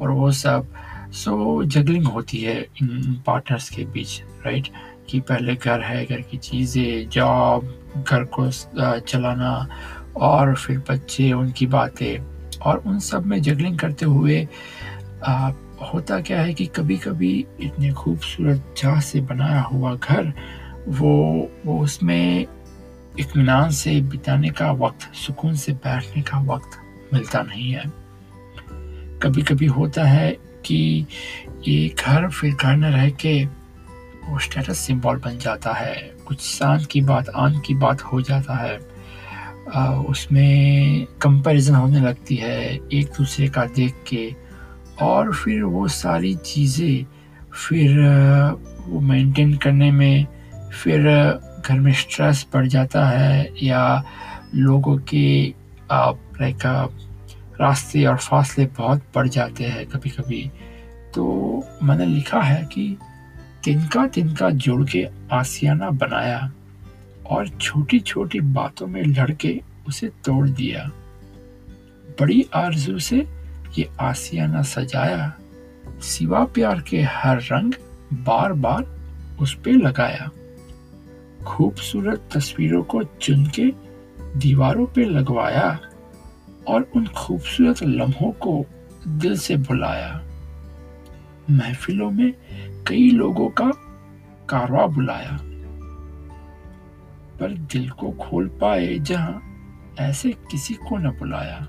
और 0.01 0.11
वो 0.11 0.31
सब 0.33 0.73
सो 1.13 1.65
जगलिंग 1.65 2.07
होती 2.07 2.41
है 2.41 2.61
इन 2.83 3.23
पार्टनर्स 3.27 3.69
के 3.71 3.85
बीच 3.85 4.23
राइट 4.47 4.69
कि 5.11 5.21
पहले 5.21 5.55
घर 5.55 5.81
है, 5.81 6.05
घर 6.07 6.21
की 6.21 6.37
चीज़ें 6.39 7.09
जॉब 7.09 8.05
घर 8.09 8.25
को 8.39 8.51
चलाना 9.01 9.69
और 10.17 10.55
फिर 10.55 10.79
बच्चे, 10.91 11.33
उनकी 11.33 11.67
बातें। 11.67 12.32
और 12.63 12.83
उन 12.87 12.99
सब 12.99 13.27
में 13.27 13.43
जगलिंग 13.43 13.79
करते 13.79 14.07
हुए 14.07 14.49
आ, 15.27 15.51
होता 15.95 16.21
क्या 16.21 16.41
है 16.41 16.55
कि 16.55 16.67
कभी 16.67 16.97
कभी 16.97 17.47
इतने 17.61 17.93
खूबसूरत 17.93 18.75
चाह 18.77 19.01
से 19.01 19.21
बनाया 19.21 19.61
हुआ 19.61 19.95
घर 19.95 20.33
वो 20.89 21.51
वो 21.67 21.81
उसमें 21.81 22.47
इतमान 23.19 23.71
से 23.71 24.01
बिताने 24.01 24.51
का 24.51 24.73
वक्त 24.73 25.15
सुकून 25.15 25.55
से 25.55 25.73
बैठने 25.73 26.23
का 26.23 26.39
वक्त 26.39 26.71
मिलता 27.15 27.43
नहीं 27.43 27.73
है। 27.73 27.85
कभी 29.19 29.43
कभी 29.43 29.67
होता 29.67 30.05
है 30.05 30.31
कि 30.65 31.07
ये 31.69 31.89
घर 31.89 32.29
फिर 32.29 32.55
घर 32.55 32.77
न 32.77 32.85
रह 32.85 33.11
के 33.11 33.45
वो 34.29 34.39
स्टेटस 34.39 34.79
सिंबल 34.79 35.17
बन 35.17 35.39
जाता 35.39 35.73
है। 35.73 36.15
कुछ 36.27 36.41
शान 36.41 36.85
की 36.85 37.01
बात 37.01 37.29
आन 37.29 37.59
की 37.59 37.75
बात 37.75 38.03
हो 38.03 38.23
जाता 38.23 38.55
है। 38.55 38.92
उसमें 40.09 41.07
कंपैरिजन 41.23 41.75
होने 41.75 42.01
लगती 42.01 42.37
है 42.37 42.75
एक 42.93 43.07
दूसरे 43.19 43.49
का 43.49 43.65
देख 43.67 43.95
के। 44.07 44.35
और 45.03 45.33
फिर 45.35 45.63
वो 45.63 45.89
सारी 45.89 46.35
चीज़ें 46.35 47.05
फिर 47.53 47.99
वो 48.87 49.01
मेंटेन 49.01 49.57
करने 49.57 49.91
में 49.91 50.27
फिर 50.83 51.03
घर 51.67 51.81
में 51.81 51.93
स्ट्रेस 51.93 52.47
बढ़ 52.55 52.67
जाता 52.67 53.07
है 53.09 53.53
या 53.63 54.05
लोगों 54.55 54.97
के 54.99 55.55
लाइक 55.93 56.67
रास्ते 57.61 58.05
और 58.05 58.17
फासले 58.17 58.67
बहुत 58.67 59.03
बढ़ 59.15 59.29
जाते 59.29 59.65
हैं 59.65 59.87
कभी 59.87 60.11
कभी 60.11 60.51
तो 61.15 61.25
मैंने 61.83 62.07
लिखा 62.07 62.41
है 62.41 62.63
कि 62.65 62.97
तिनका 63.65 64.07
तिनका 64.07 64.51
जोड़ 64.51 64.85
के 64.85 65.07
आसियाना 65.33 65.91
बनाया। 65.91 66.53
और 67.33 67.49
छोटी 67.49 68.01
छोटी 68.01 68.41
बातों 68.41 68.87
में 68.87 69.03
लड़के 69.03 69.61
उसे 69.89 70.09
तोड़ 70.09 70.49
दिया। 70.49 70.91
बड़ी 72.21 72.45
आरज़ू 72.55 72.99
से 72.99 73.27
ये 73.79 73.89
आसियाना 74.01 74.63
सजाया, 74.63 75.33
सिवा 76.01 76.45
प्यार 76.45 76.81
के 76.81 77.03
हर 77.03 77.41
रंग 77.43 77.73
बार 78.13 78.53
बार 78.53 78.85
उस 79.41 79.55
पे 79.65 79.73
लगाया। 79.73 80.31
खूबसूरत 81.45 82.29
तस्वीरों 82.35 82.83
को 82.83 83.03
चुन 83.03 83.47
के 83.47 83.65
दीवारों 84.39 84.87
पे 84.87 85.05
लगवाया 85.05 85.79
और 86.69 86.91
उन 86.97 87.07
खूबसूरत 87.07 87.83
लम्हों 87.83 88.33
को 88.33 88.65
दिल 89.09 89.37
से 89.39 89.57
बुलाया। 89.57 90.23
महफिलों 91.51 92.11
में 92.11 92.33
कई 92.89 93.11
लोगों 93.11 93.49
का 93.49 93.71
कारवा 94.49 94.87
बुलाया। 94.87 95.39
पर 97.41 97.53
दिल 97.73 97.91
को 97.91 98.11
खोल 98.11 98.49
पाए 98.61 98.99
जहाँ 98.99 99.43
ऐसे 99.99 100.33
किसी 100.51 100.75
को 100.75 100.97
न 100.97 101.11
बुलाया। 101.11 101.69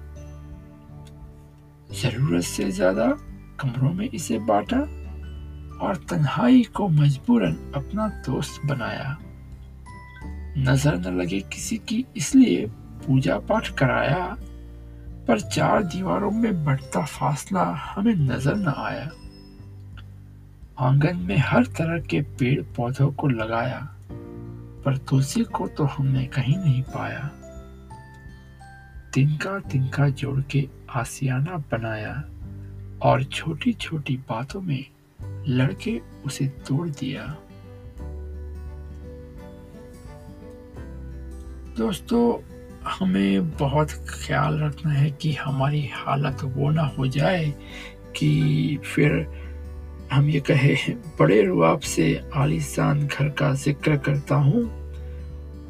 ज़रूरत 1.94 2.44
से 2.44 2.72
ज़्यादा 2.72 3.08
कमरों 3.60 3.94
में 3.94 4.10
इसे 4.10 4.40
बांटा 4.40 4.80
और 5.86 5.96
तन्हाई 6.10 6.64
को 6.64 6.88
मजबूरन 6.88 7.72
अपना 7.76 8.08
दोस्त 8.08 8.62
बनाया। 8.66 9.18
नज़र 10.58 10.96
न 10.96 11.18
लगे 11.18 11.40
किसी 11.40 11.78
की, 11.78 12.06
इसलिए 12.18 12.66
पूजा 13.06 13.38
पाठ 13.40 13.70
कराया, 13.70 14.38
पर 15.28 15.40
चार 15.40 15.84
दीवारों 15.84 16.32
में 16.32 16.66
बढ़ता 16.66 17.06
फासला 17.06 17.64
हमें 17.64 18.16
नज़र 18.16 18.56
न 18.56 18.74
आया। 18.78 19.10
आँगन 20.80 21.18
में 21.18 21.38
हर 21.38 21.66
तरह 21.66 22.00
के 22.00 22.22
पेड़ 22.22 22.62
पौधों 22.76 23.12
को 23.12 23.28
लगाया। 23.28 23.80
पर 24.86 24.98
तुलसी 24.98 25.44
को 25.44 25.68
तो 25.68 25.84
हमने 25.84 26.26
कहीं 26.26 26.58
नहीं 26.58 26.84
पाया। 26.84 27.32
तिनका 29.14 29.60
तिनका 29.60 30.10
जोड़ 30.10 30.42
के 30.42 30.70
आसियाना 30.90 31.58
बनाया 31.58 32.14
और 33.02 33.24
छोटी 33.24 33.74
छोटी 33.74 34.18
बातों 34.18 34.62
में 34.62 34.86
लड़के 35.48 36.02
उसे 36.26 36.48
तोड़ 36.48 36.90
दिया। 36.90 37.38
दोस्तों, 41.78 42.40
हमें 42.90 43.52
बहुत 43.52 43.92
ख्याल 43.92 44.60
रखना 44.60 44.92
है 44.92 45.12
कि 45.12 45.34
हमारी 45.34 45.88
हालत 45.94 46.38
वो 46.44 46.70
ना 46.72 46.82
हो 46.82 47.08
जाए 47.08 47.54
कि 48.16 48.78
फिर 48.78 49.12
हम 50.14 50.30
ये 50.30 50.40
कहे 50.40 50.76
बड़े 51.20 51.42
रुआब 51.42 51.80
से 51.80 52.04
आलिशान 52.36 53.00
घर 53.08 53.30
का 53.30 53.54
ज़िक्र 53.54 53.96
करता 53.98 54.36
हूँ। 54.36 54.62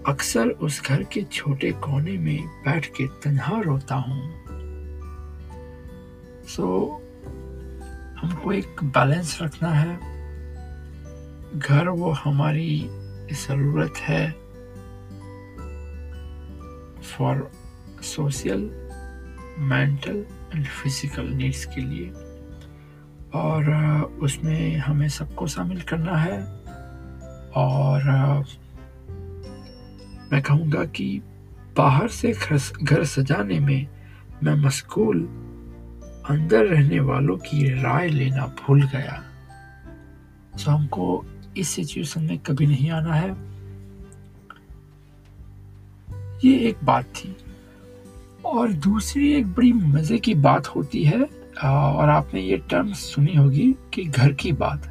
अक्सर 0.08 0.48
उस 0.48 0.82
घर 0.82 1.04
के 1.04 1.22
छोटे 1.32 1.72
कोने 1.72 2.18
में 2.18 2.48
बैठ 2.66 2.86
के 2.86 3.08
तन्हा 3.24 3.60
रोता 3.62 3.96
हूँ। 3.96 4.22
सो 6.48 6.64
so, 6.64 7.02
हमको 8.20 8.52
एक 8.54 8.84
बैलेंस 8.84 9.38
रखना 9.42 9.70
है। 9.70 9.96
घर 11.60 11.90
वो 11.90 12.12
हमारी 12.12 12.90
ज़रूरत 13.32 13.98
है 13.98 14.32
for 17.02 17.50
social 18.04 18.70
mental 19.72 20.26
and 20.56 20.68
physical 20.68 21.30
needs 21.30 21.66
के 21.66 21.82
लिए। 21.82 22.12
और 23.34 23.72
उसमें 24.22 24.78
हमें 24.78 25.10
सबको 25.10 25.48
शामिल 25.48 25.82
करना 25.82 26.18
है। 26.18 26.44
और 27.56 28.04
मैं 30.34 30.42
कहूँगा 30.42 30.86
कि 30.86 31.22
बाहर 31.78 32.08
से 32.08 32.32
घर 32.84 33.04
सजाने 33.04 33.60
में 33.60 33.88
मैं 34.44 34.56
मशगूल 34.56 35.20
अंदर 36.30 36.66
रहने 36.66 37.00
वालों 37.00 37.38
की 37.38 37.82
राय 37.84 38.08
लेना 38.08 38.46
भूल 38.46 38.84
गया। 38.84 39.24
तो 40.66 40.72
हमको 40.72 41.26
इस 41.58 41.70
सिचुएशन 41.70 42.24
में 42.24 42.38
कभी 42.40 42.68
नहीं 42.68 42.92
आना 42.92 43.14
है। 43.14 43.54
ये 46.46 46.58
एक 46.58 46.78
बात 46.84 47.06
थी। 47.06 47.36
और 48.46 48.72
दूसरी 48.72 49.34
एक 49.34 49.48
बड़ी 49.48 49.74
मज़े 49.74 50.18
की 50.18 50.36
बात 50.36 50.68
होती 50.68 51.04
है 51.04 51.43
और 51.62 52.10
आपने 52.10 52.42
ये 52.42 52.58
टर्म 52.58 52.94
सुनी 52.94 53.36
होगी 53.36 53.76
कि 53.94 54.04
घर 54.04 54.34
की 54.34 54.52
बात 54.52 54.90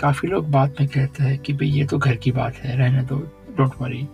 काफ़ी 0.00 0.28
लोग 0.28 0.50
बात 0.50 0.74
में 0.80 0.88
कहते 0.88 1.22
हैं 1.22 1.38
कि 1.38 1.52
भाई 1.52 1.68
ये 1.68 1.86
तो 1.86 1.98
घर 1.98 2.16
की 2.16 2.32
बात 2.32 2.54
है 2.54 2.76
रहने 2.76 3.02
दो 3.02 3.18
डोंट 3.56 3.70
वरी 3.80 4.08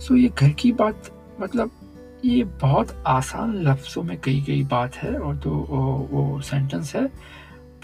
सो 0.00 0.16
ये 0.16 0.28
घर 0.28 0.50
की 0.50 0.72
बात 0.72 1.10
मतलब 1.40 1.70
ये 2.24 2.44
बहुत 2.44 3.04
आसान 3.06 3.54
लफ्ज़ों 3.54 4.02
में 4.02 4.18
कही 4.18 4.40
गई 4.40 4.64
बात 4.64 4.96
है 4.96 5.18
और 5.18 5.36
तो 5.36 5.50
वो, 5.50 6.08
वो 6.10 6.40
सेंटेंस 6.40 6.96
है 6.96 7.06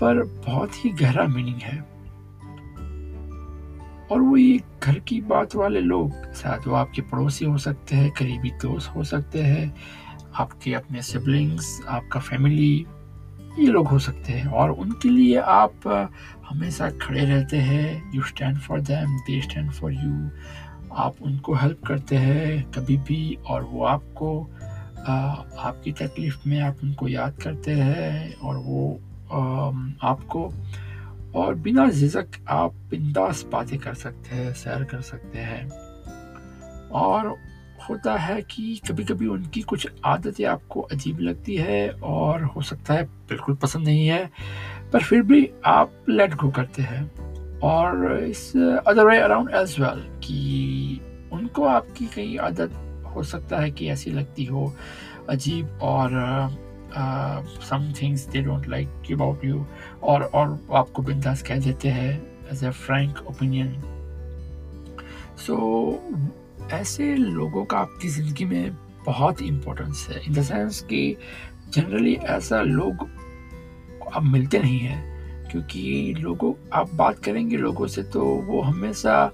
पर 0.00 0.22
बहुत 0.22 0.84
ही 0.84 0.90
गहरा 0.90 1.24
मीनिंग 1.24 1.56
है। 1.56 1.94
और 4.12 4.20
वो 4.20 4.36
ये 4.36 4.60
घर 4.82 4.98
की 4.98 5.20
बात 5.20 5.54
वाले 5.56 5.80
लोग 5.80 6.34
शायद 6.34 6.68
वो 6.68 6.74
आपके 6.74 7.02
पड़ोसी 7.02 7.44
हो 7.44 7.58
सकते 7.58 7.96
हैं 7.96 8.10
करीबी 8.10 8.50
दोस्त 8.50 8.96
हो 8.96 9.04
सकते 9.04 9.42
हैं 9.42 9.76
आपके 10.34 10.74
अपने 10.74 11.02
सिबलिंग्स 11.02 11.80
आपका 11.88 12.20
फैमिली 12.20 12.86
ये 13.58 13.66
लोग 13.66 13.88
हो 13.88 13.98
सकते 13.98 14.32
हैं 14.32 14.46
और 14.46 14.70
उनके 14.70 15.08
लिए 15.08 15.36
आप 15.36 15.86
हमेशा 16.48 16.90
खड़े 17.02 17.24
रहते 17.24 17.56
हैं। 17.56 18.12
You 18.14 18.22
stand 18.22 18.58
for 18.58 18.80
them 18.80 19.16
they 19.18 19.40
stand 19.42 19.70
for 19.70 19.92
you 19.92 20.28
आप 20.94 21.14
उनको 21.22 21.54
हेल्प 21.54 21.80
करते 21.86 22.16
हैं 22.16 22.70
कभी 22.70 22.96
भी 22.96 23.38
और 23.46 23.62
वो 23.62 23.84
आपको 23.84 24.42
आपकी 25.06 25.92
तकलीफ़ 25.92 26.36
में 26.46 26.60
आप 26.60 26.76
उनको 26.82 27.08
याद 27.08 27.36
करते 27.42 27.72
हैं 27.72 28.34
और 28.34 28.56
वो 28.56 29.00
आपको 30.02 30.52
और 31.34 31.54
बिना 31.54 31.88
झिझक 31.90 32.26
आप 32.48 32.74
बिंदास 32.90 33.44
बातें 33.52 33.78
कर 33.78 33.94
सकते 33.94 34.36
हैं, 34.36 34.52
सैर 34.52 34.84
कर 34.84 35.00
सकते 35.00 35.38
हैं। 35.38 35.68
और 36.90 37.36
होता 37.88 38.16
है 38.16 38.42
कि 38.42 38.80
कभी 38.90 39.04
कभी 39.04 39.26
उनकी 39.26 39.60
कुछ 39.60 39.88
आदतें 40.04 40.44
आपको 40.44 40.80
अजीब 40.80 41.20
लगती 41.20 41.56
है 41.56 41.90
और 41.90 42.44
हो 42.44 42.62
सकता 42.62 42.94
है 42.94 43.04
बिल्कुल 43.04 43.54
पसंद 43.54 43.84
नहीं 43.84 44.06
है, 44.08 44.30
पर 44.92 45.02
फिर 45.02 45.22
भी 45.22 45.50
आप 45.64 45.92
लेट 46.08 46.34
गो 46.34 46.50
करते 46.50 46.82
हैं। 46.82 47.60
और 47.60 48.18
इस 48.18 48.52
other 48.86 49.06
way 49.06 49.18
around 49.18 49.50
as 49.54 49.76
well 49.80 50.00
कि 50.18 51.00
उनको 51.32 51.64
आपकी 51.64 52.06
कई 52.06 52.36
आदत 52.36 52.72
हो 53.16 53.22
सकता 53.22 53.58
है 53.58 53.70
कि 53.70 53.88
ऐसी 53.88 54.10
लगती 54.10 54.44
हो, 54.44 54.74
अजीब 55.30 55.78
और 55.82 56.10
some 57.70 57.92
things 58.02 58.26
they 58.26 58.40
don't 58.40 58.68
like 58.68 59.12
about 59.12 59.44
you 59.44 59.66
और 60.02 60.22
और 60.22 60.66
आपको 60.72 61.02
बिंदास 61.02 61.42
कह 61.42 61.58
देते 61.58 61.88
हैं 61.88 62.22
as 62.52 62.64
a 62.64 62.70
frank 62.70 63.18
opinion 63.26 63.82
so 65.38 65.56
ऐसे 66.72 67.14
लोगों 67.14 67.64
का 67.64 67.78
आपकी 67.78 68.08
ज़िंदगी 68.08 68.44
में 68.44 68.76
बहुत 69.06 69.42
इम्पोर्टेंस 69.42 70.06
है 70.10 70.24
इन 70.26 70.32
द 70.32 70.42
सेंस 70.42 70.80
कि 70.80 71.16
जनरली 71.68 72.14
ऐसा 72.14 72.62
लोग 72.62 73.08
अब 74.14 74.22
मिलते 74.22 74.58
नहीं 74.58 74.78
हैं, 74.78 75.14
क्योंकि 75.50 76.14
लोगों, 76.18 76.54
आप 76.72 76.94
बात 76.94 77.18
करेंगे 77.18 77.56
लोगों 77.56 77.86
से 77.86 78.02
तो 78.02 78.24
वो 78.24 78.60
हमेशा 78.62 79.26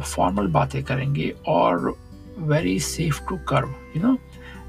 फॉर्मल 0.00 0.46
बातें 0.46 0.84
करेंगे 0.84 1.34
और 1.46 1.96
very 2.38 2.78
safe 2.80 3.20
to 3.28 3.36
curve 3.36 3.74
you 3.96 4.02
know 4.02 4.16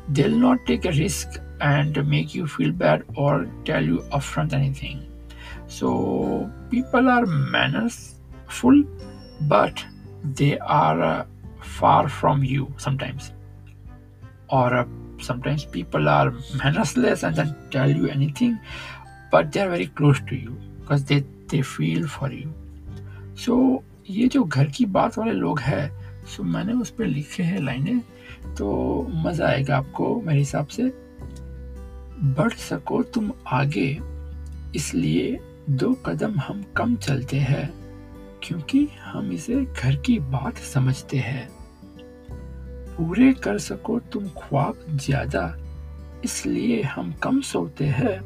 they 0.10 0.24
not 0.24 0.66
take 0.66 0.88
a 0.88 0.90
risk 0.90 1.60
and 1.64 1.98
make 1.98 2.36
you 2.36 2.46
feel 2.48 2.72
bad 2.72 3.04
और 3.18 3.64
tell 3.66 3.90
you 3.90 3.98
upfront 3.98 4.54
anything 4.54 5.02
so 5.70 5.90
people 6.72 7.08
are 7.08 7.26
manners 7.26 8.22
full 8.50 8.84
but 9.44 9.91
they 10.24 10.58
are 10.60 11.02
uh, 11.02 11.26
far 11.62 12.08
from 12.10 12.44
you 12.44 12.74
sometimes 12.78 13.32
or 14.50 14.74
uh, 14.74 14.86
sometimes 15.20 15.66
people 15.66 16.10
are 16.10 16.32
mannerless 16.56 17.24
and 17.24 17.36
then 17.36 17.56
tell 17.70 17.90
you 17.90 18.08
anything 18.08 18.58
but 19.32 19.52
they 19.52 19.62
are 19.62 19.70
very 19.70 19.88
close 19.88 20.20
to 20.28 20.36
you 20.36 20.56
because 20.80 21.04
they 21.06 21.24
they 21.48 21.62
feel 21.62 22.08
for 22.08 22.32
you 22.32 22.50
so 23.36 23.84
ये 24.10 24.28
जो 24.28 24.44
घर 24.44 24.70
की 24.76 24.86
बात 24.86 25.18
वाले 25.18 25.32
लोग 25.32 25.60
हैं 25.60 25.92
सो 26.28 26.44
मैंने 26.44 26.74
उस 26.74 26.90
पर 26.90 27.06
लिखे 27.06 27.44
हैं 27.44 27.60
लाइनें 27.62 28.00
तो 28.58 28.68
मज़ा 29.26 29.48
आएगा 29.48 29.78
आपको 29.78 30.22
मेरे 30.26 30.40
हिसाब 30.40 30.68
से 30.68 30.84
बढ़ 32.36 32.54
सको 32.54 33.02
तुम 33.14 33.32
आगे 33.48 33.90
इसलिए 34.76 35.40
दो 35.70 35.94
कदम 36.06 36.40
हम 36.40 36.64
कम 36.78 36.96
चलते 36.96 37.38
हैं 37.40 37.81
क्योंकि 38.44 38.88
हम 39.04 39.32
इसे 39.32 39.66
घर 39.66 39.96
की 39.96 40.20
बात 40.20 40.58
समझते 40.58 41.18
हैं। 41.18 41.48
पूरे 42.98 43.32
कर 43.34 43.58
सको 43.58 44.00
तुम 44.00 44.28
ख्वाब 44.30 44.86
ज़्यादा, 44.90 45.44
इसलिए 46.26 46.82
हम 46.82 47.12
कम 47.14 47.42
सोते 47.42 47.86
हैं, 47.86 48.20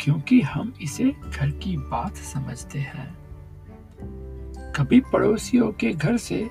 क्योंकि 0.00 0.40
हम 0.40 0.72
इसे 0.82 1.04
घर 1.30 1.50
की 1.50 1.76
बात 1.76 2.16
समझते 2.16 2.78
हैं। 2.78 3.06
कभी 4.76 5.00
पड़ोसियों 5.12 5.70
के 5.72 5.92
घर 5.92 6.16
से 6.16 6.48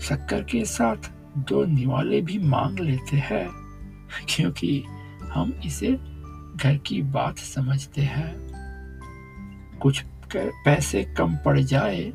शक्कर 0.00 0.42
के 0.42 0.64
साथ 0.64 1.10
दो 1.38 1.64
निवाले 1.64 2.20
भी 2.20 2.38
मांग 2.38 2.78
लेते 2.78 3.16
हैं, 3.16 3.48
क्योंकि 4.28 4.82
हम 5.24 5.52
इसे 5.66 5.92
घर 6.56 6.76
की 6.76 7.02
बात 7.02 7.38
समझते 7.38 8.02
हैं। 8.02 8.32
कुछ 9.82 10.04
पैसे 10.36 11.04
कम 11.04 11.36
पड़ 11.36 11.60
जाए 11.60 12.12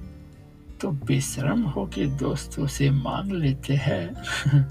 तो 0.82 0.92
बेशरम 0.92 1.62
होके 1.62 2.06
दोस्तों 2.06 2.68
से 2.68 2.90
मांग 2.90 3.32
लेते 3.32 3.74
हैं। 3.74 4.16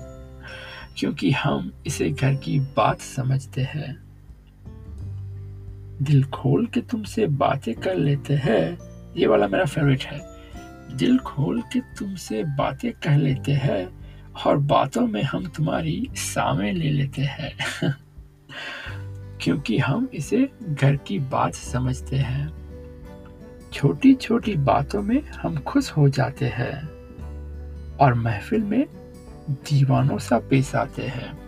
क्योंकि 0.96 1.30
हम 1.30 1.72
इसे 1.86 2.10
घर 2.10 2.34
की 2.34 2.60
बात 2.60 3.00
समझते 3.00 3.62
हैं। 3.62 4.04
दिल 6.02 6.24
खोल 6.24 6.66
के 6.66 6.80
तुमसे 6.80 7.26
बातें 7.26 7.74
कर 7.74 7.94
लेते 7.94 8.34
हैं। 8.34 8.78
ये 9.16 9.26
वाला 9.26 9.48
मेरा 9.48 9.64
फेवरेट 9.64 10.04
है। 10.04 10.20
दिल 10.96 11.18
खोल 11.18 11.60
के 11.60 11.80
तुमसे 11.80 12.44
बातें 12.44 12.92
कह 12.92 13.16
लेते 13.16 13.52
हैं 13.52 13.88
और 14.46 14.56
बातों 14.56 15.06
में 15.06 15.22
हम 15.22 15.46
तुम्हारी 15.46 16.08
सामे 16.14 16.72
ले 16.72 16.90
लेते 16.90 17.22
हैं। 17.22 17.56
क्योंकि 19.40 19.78
हम 19.78 20.08
इसे 20.14 20.50
घर 20.62 20.96
की 20.96 21.18
बात 21.18 21.54
समझते 21.54 22.16
हैं। 22.16 22.63
छोटी 23.74 24.14
छोटी 24.14 24.54
बातों 24.56 25.02
में 25.02 25.26
हम 25.26 25.56
खुश 25.58 25.90
हो 25.90 26.08
जाते 26.08 26.44
हैं 26.44 26.88
और 27.96 28.14
महफिल 28.14 28.62
में 28.62 28.86
दीवानों 29.50 30.18
सा 30.18 30.38
पेश 30.38 30.74
आते 30.74 31.02
हैं, 31.02 31.38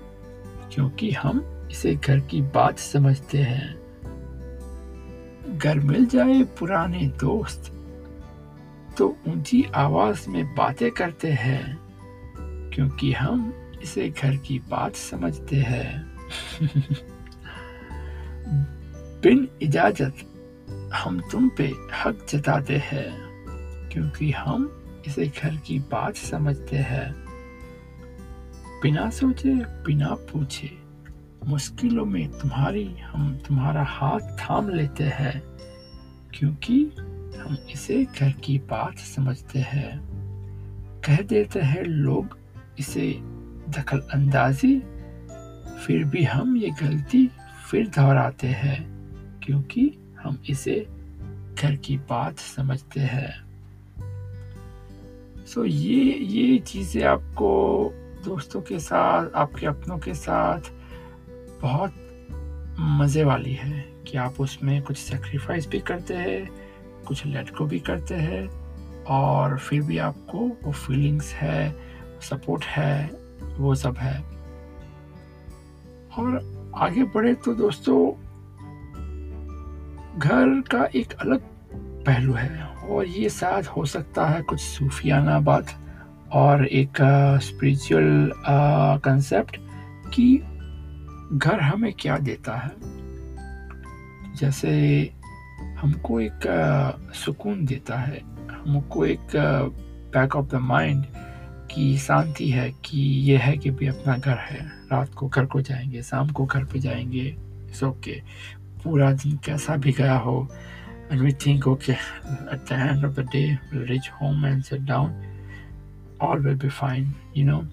क्योंकि 0.73 1.11
हम 1.11 1.69
इसे 1.71 1.95
घर 1.95 2.21
की 2.21 2.43
बात 2.43 2.79
समझते 2.79 3.39
हैं। 3.39 3.79
घर 5.59 5.79
मिल 5.79 6.07
जाए 6.07 6.43
पुराने 6.43 7.09
दोस्त 7.09 7.73
तो 8.99 9.17
ऊँची 9.29 9.65
आवाज़ 9.75 10.31
में 10.31 10.55
बातें 10.55 10.91
करते 10.91 11.29
हैं, 11.29 11.79
क्योंकि 12.71 13.13
हम 13.13 13.55
इसे 13.83 14.09
घर 14.09 14.37
की 14.37 14.59
बात 14.59 14.97
समझते 14.97 15.57
हैं। 15.57 16.19
बिन 19.23 19.49
इजाज़त 19.63 20.15
हम 20.97 21.21
तुम 21.33 21.49
पे 21.49 21.73
हक 22.05 22.27
जताते 22.29 22.77
हैं, 22.77 23.11
क्योंकि 23.93 24.31
हम 24.31 24.85
इसे 25.07 25.27
घर 25.27 25.57
की 25.57 25.79
बात 25.79 26.17
समझते 26.17 26.77
हैं। 26.77 27.15
बिना 28.83 29.11
सोचे, 29.11 29.55
बिना 29.55 30.09
पूछे, 30.09 30.71
मुश्किलों 31.47 32.05
में 32.05 32.29
तुम्हारी, 32.29 32.97
हम 33.01 33.37
तुम्हारा 33.49 33.83
हाथ 33.83 34.21
थाम 34.21 34.69
लेते 34.69 35.05
हैं, 35.05 35.43
क्योंकि 36.35 36.85
हम 37.39 37.57
इसे 37.71 38.05
घर 38.05 38.31
की 38.31 38.59
बात 38.59 38.99
समझते 38.99 39.59
हैं। 39.59 40.01
कह 41.07 41.17
देते 41.17 41.61
हैं 41.61 41.83
लोग 41.83 42.39
इसे 42.79 43.13
दखल 43.69 43.99
अंदाजी 43.99 44.79
फिर 45.87 46.05
भी 46.05 46.25
हम 46.25 46.57
ये 46.57 46.71
गलती 46.71 47.31
फिर 47.71 47.87
दोहराते 47.87 48.47
हैं, 48.47 48.87
क्योंकि 49.45 49.93
हम 50.23 50.43
इसे 50.51 50.87
घर 51.63 51.77
की 51.77 51.97
बात 51.97 52.39
समझते 52.39 53.01
हैं। 53.01 53.47
सो 55.47 55.61
so, 55.61 55.67
ये 55.67 56.15
ये 56.15 56.59
चीज़ें 56.59 57.05
आपको 57.05 57.51
दोस्तों 58.25 58.61
के 58.61 58.79
साथ 58.79 59.31
आपके 59.35 59.67
अपनों 59.67 59.99
के 59.99 60.15
साथ 60.15 60.61
बहुत 61.63 61.93
मज़े 62.81 63.25
वाली 63.25 63.53
है 63.53 63.81
कि 63.81 64.19
आप 64.19 64.35
उसमें 64.41 64.83
कुछ 64.83 64.97
सेक्रीफाइस 64.97 65.69
भी 65.69 65.81
करते 65.81 66.15
हैं 66.15 66.51
कुछ 67.09 67.27
लेट 67.27 67.51
को 67.51 67.67
भी 67.67 67.81
करते 67.81 68.15
हैं 68.15 68.49
और 69.05 69.59
फिर 69.59 69.83
भी 69.83 69.99
आपको 69.99 70.39
वो 70.39 70.73
फीलिंग्स 70.73 71.33
है 71.33 71.77
सपोर्ट 72.21 72.65
है 72.65 73.11
वो 73.57 73.75
सब 73.75 73.97
है। 73.97 74.21
और 76.19 76.73
आगे 76.77 77.05
बढ़े 77.05 77.35
तो 77.35 77.55
दोस्तों 77.55 78.26
घर 80.19 80.61
का 80.61 80.85
एक 80.85 81.13
अलग 81.13 81.41
पहलू 82.07 82.33
है 82.33 82.63
और 82.63 83.07
ये 83.07 83.29
शायद 83.29 83.67
हो 83.67 83.85
सकता 83.85 84.27
है 84.27 84.43
कुछ 84.43 84.61
सूफियाना 84.61 85.41
बात 85.41 85.67
और 86.33 86.67
एक 86.67 86.97
स्पिरिचुअल 87.43 88.33
कंसेप्ट 89.05 89.57
कि 90.15 90.37
घर 91.33 91.61
हमें 91.61 91.93
क्या 91.93 92.19
देता 92.19 92.57
है। 92.57 92.73
जैसे 94.35 94.71
हमको 95.79 96.21
एक 96.21 96.41
सुकून 97.15 97.65
देता 97.65 97.99
है, 97.99 98.21
हमको 98.51 99.07
एक 99.07 99.27
बैक 100.15 100.37
ऑफ़ 100.37 100.47
द 100.47 100.55
माइंड 100.55 101.05
की 101.71 101.99
शांति 101.99 102.51
है 102.51 102.71
कि 102.85 103.01
ये 103.01 103.37
है 103.37 103.57
कि 103.57 103.71
भी 103.71 103.87
अपना 103.87 104.17
घर 104.19 104.37
है, 104.39 104.67
रात 104.93 105.15
को 105.15 105.29
घर 105.29 105.47
को 105.47 105.61
जाएँगे, 105.61 106.03
शाम 106.03 106.29
को 106.29 106.45
घर 106.45 106.65
पे 106.65 106.79
जाएँगे 106.79 107.37
सो 107.75 107.91
के 108.05 108.23
पूरा 108.86 109.12
दिन 109.24 109.38
कैसा 109.46 109.78
भी 109.78 109.92
गया 110.02 110.18
हो 110.26 110.48
and 111.12 111.22
we 111.22 111.32
think 111.44 111.68
okay 111.68 111.98
at 112.50 112.66
the 112.68 112.74
end 112.74 113.04
of 113.04 113.16
the 113.16 113.24
day 113.24 113.60
we'll 113.72 113.86
reach 113.88 114.08
home 114.20 114.46
and 114.46 114.66
sit 114.66 114.86
down 114.86 115.14
all 116.22 116.38
will 116.38 116.56
be 116.56 116.70
fine 116.70 117.10
you 117.34 117.44
know 117.44 117.66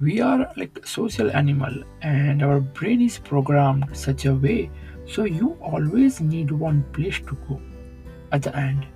we 0.00 0.20
are 0.20 0.52
like 0.56 0.78
social 0.86 1.30
animal 1.32 1.82
and 2.02 2.42
our 2.42 2.60
brain 2.60 3.00
is 3.00 3.18
programmed 3.18 3.84
such 4.04 4.26
a 4.26 4.34
way 4.34 4.70
so 5.06 5.24
you 5.24 5.56
always 5.60 6.20
need 6.20 6.50
one 6.50 6.84
place 6.92 7.18
to 7.18 7.36
go 7.48 7.60
at 8.30 8.42
the 8.42 8.54
end 8.56 8.86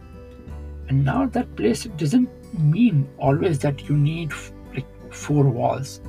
and 0.88 1.04
now 1.04 1.26
that 1.26 1.54
place 1.56 1.84
doesn't 1.96 2.28
mean 2.58 3.08
always 3.18 3.58
that 3.58 3.88
you 3.88 3.96
need 3.96 4.32
like 4.74 4.86
four 5.10 5.44
walls 5.44 6.00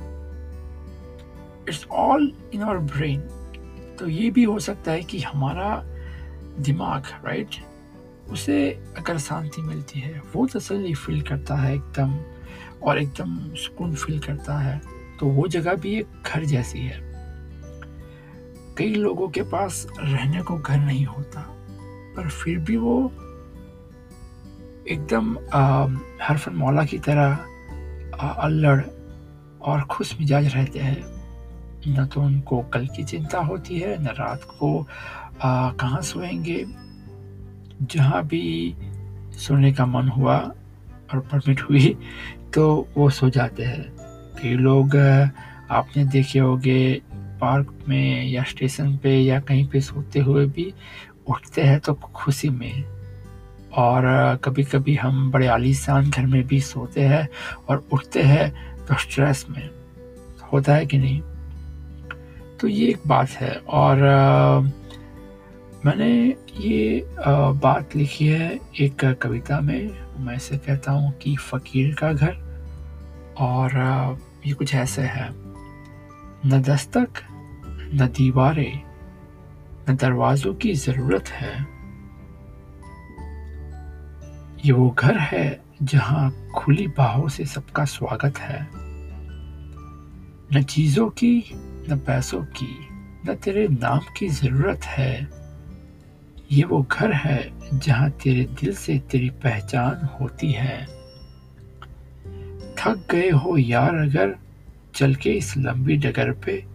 it's 1.66 1.86
all 1.90 2.30
in 2.52 2.62
our 2.62 2.78
brain 2.78 3.22
तो 3.99 4.07
ये 4.09 4.29
भी 4.31 4.43
हो 4.43 4.59
सकता 4.59 4.91
है 4.91 5.03
कि 5.03 5.19
हमारा 5.19 5.81
दिमाग 6.59 7.03
right 7.25 7.55
उसे 8.31 8.69
अगर 8.97 9.17
शांति 9.17 9.61
मिलती 9.61 9.99
है, 9.99 10.21
वो 10.35 10.45
तसली 10.47 10.93
फील 10.95 11.21
करता 11.21 11.55
है 11.55 11.73
एकदम 11.75 12.17
और 12.83 12.99
एकदम 12.99 13.37
सुकून 13.55 13.95
फील 13.95 14.19
करता 14.19 14.57
है 14.57 14.81
तो 15.19 15.27
वो 15.27 15.47
जगह 15.47 15.75
भी 15.75 15.95
एक 15.99 16.07
घर 16.25 16.45
जैसी 16.45 16.79
है। 16.79 16.99
कई 18.77 18.95
लोगों 18.95 19.27
के 19.29 19.41
पास 19.43 19.85
रहने 19.99 20.41
को 20.41 20.57
घर 20.57 20.77
नहीं 20.77 21.05
होता, 21.05 21.41
पर 22.17 22.29
फिर 22.29 22.59
भी 22.59 22.77
वो 22.77 22.99
एकदम 24.87 25.35
हरफन 26.21 26.55
मौला 26.55 26.83
की 26.85 26.99
तरह 26.99 27.35
अल्लड़ 28.43 28.81
और 29.61 29.81
खुश 29.81 30.19
मिजाज 30.19 30.53
रहते 30.55 30.79
हैं। 30.79 31.16
न 31.87 32.05
तो 32.05 32.21
उनको 32.21 32.61
कल 32.73 32.87
की 32.87 33.03
चिंता 33.03 33.39
होती 33.39 33.79
है, 33.79 34.01
न 34.03 34.07
रात 34.19 34.43
को 34.59 34.87
कहाँ 35.43 36.01
सोएँगे? 36.01 36.65
जहाँ 37.81 38.23
भी 38.27 38.75
सोने 39.37 39.71
का 39.73 39.85
मन 39.85 40.07
हुआ 40.07 40.37
और 41.13 41.19
परमिट 41.19 41.61
हुई 41.61 41.97
तो 42.53 42.87
वो 42.97 43.09
सो 43.09 43.29
जाते 43.29 43.63
हैं। 43.63 43.85
कई 44.41 44.53
लोग 44.53 44.95
आपने 45.71 46.05
देखे 46.05 46.39
होंगे, 46.39 47.01
पार्क 47.13 47.73
में 47.89 48.25
या 48.25 48.43
स्टेशन 48.43 48.95
पे 48.97 49.17
या 49.19 49.39
कहीं 49.39 49.67
पे 49.67 49.81
सोते 49.81 50.19
हुए 50.19 50.45
भी 50.45 50.73
उठते 51.27 51.61
हैं 51.61 51.79
तो 51.79 51.93
खुशी 51.93 52.49
में। 52.49 52.83
और 53.73 54.03
कभी 54.43 54.63
कभी 54.63 54.95
हम 54.95 55.31
बड़े 55.31 55.47
आलीशान 55.47 56.09
घर 56.09 56.25
में 56.25 56.43
भी 56.47 56.61
सोते 56.61 57.01
हैं 57.01 57.27
और 57.69 57.87
उठते 57.93 58.21
हैं 58.23 58.51
तो 58.85 58.97
स्ट्रेस 58.97 59.45
में। 59.49 59.69
होता 60.53 60.75
है 60.75 60.85
कि 60.85 60.97
नहीं? 60.97 61.21
तो 62.61 62.67
ये 62.67 62.87
एक 62.87 63.01
बात 63.07 63.29
है 63.29 63.55
और 63.55 64.03
आ, 64.03 64.59
मैंने 65.85 66.35
ये 66.59 67.01
आ, 67.25 67.51
बात 67.51 67.95
लिखी 67.95 68.27
है 68.27 68.59
एक 68.79 69.05
कविता 69.21 69.59
में। 69.59 69.89
मैं 70.19 70.35
इसे 70.35 70.57
कहता 70.57 70.91
हूँ 70.91 71.11
कि 71.11 71.35
फ़कीर 71.35 71.95
का 71.95 72.13
घर 72.13 72.35
और 73.37 73.77
आ, 73.77 74.15
ये 74.47 74.53
कुछ 74.53 74.75
ऐसे 74.75 75.01
है। 75.01 75.29
न 76.45 76.61
दस्तक 76.67 77.07
न 77.93 78.07
दीवारें 78.17 78.81
न 79.89 79.95
दरवाज़ों 79.95 80.53
की 80.53 80.73
ज़रूरत 80.73 81.29
है। 81.29 81.55
ये 84.65 84.71
वो 84.71 84.89
घर 84.89 85.17
है 85.17 85.63
जहाँ 85.83 86.51
खुली 86.55 86.87
बाहों 86.87 87.27
से 87.27 87.45
सबका 87.45 87.85
स्वागत 87.85 88.37
है। 88.37 88.67
न 90.53 90.63
चीज़ों 90.69 91.09
की 91.09 91.39
न 91.89 91.97
पैसों 91.97 92.41
की? 92.41 92.87
न 93.27 93.35
तेरे 93.35 93.67
नाम 93.67 93.99
की 94.17 94.27
ज़रूरत 94.29 94.83
है। 94.83 95.29
ये 96.51 96.63
वो 96.63 96.87
घर 96.91 97.13
है 97.13 97.51
जहाँ 97.79 98.09
तेरे 98.09 98.43
दिल 98.43 98.75
से 98.75 98.99
तेरी 98.99 99.29
पहचान 99.29 100.09
होती 100.21 100.51
है। 100.51 100.85
थक 102.79 103.07
गए 103.11 103.29
हो 103.29 103.57
यार 103.57 103.95
अगर 103.95 104.35
चल 104.95 105.15
के 105.15 105.31
इस 105.31 105.57
लंबी 105.57 105.97
डगर 105.97 106.31
पे। 106.31 106.65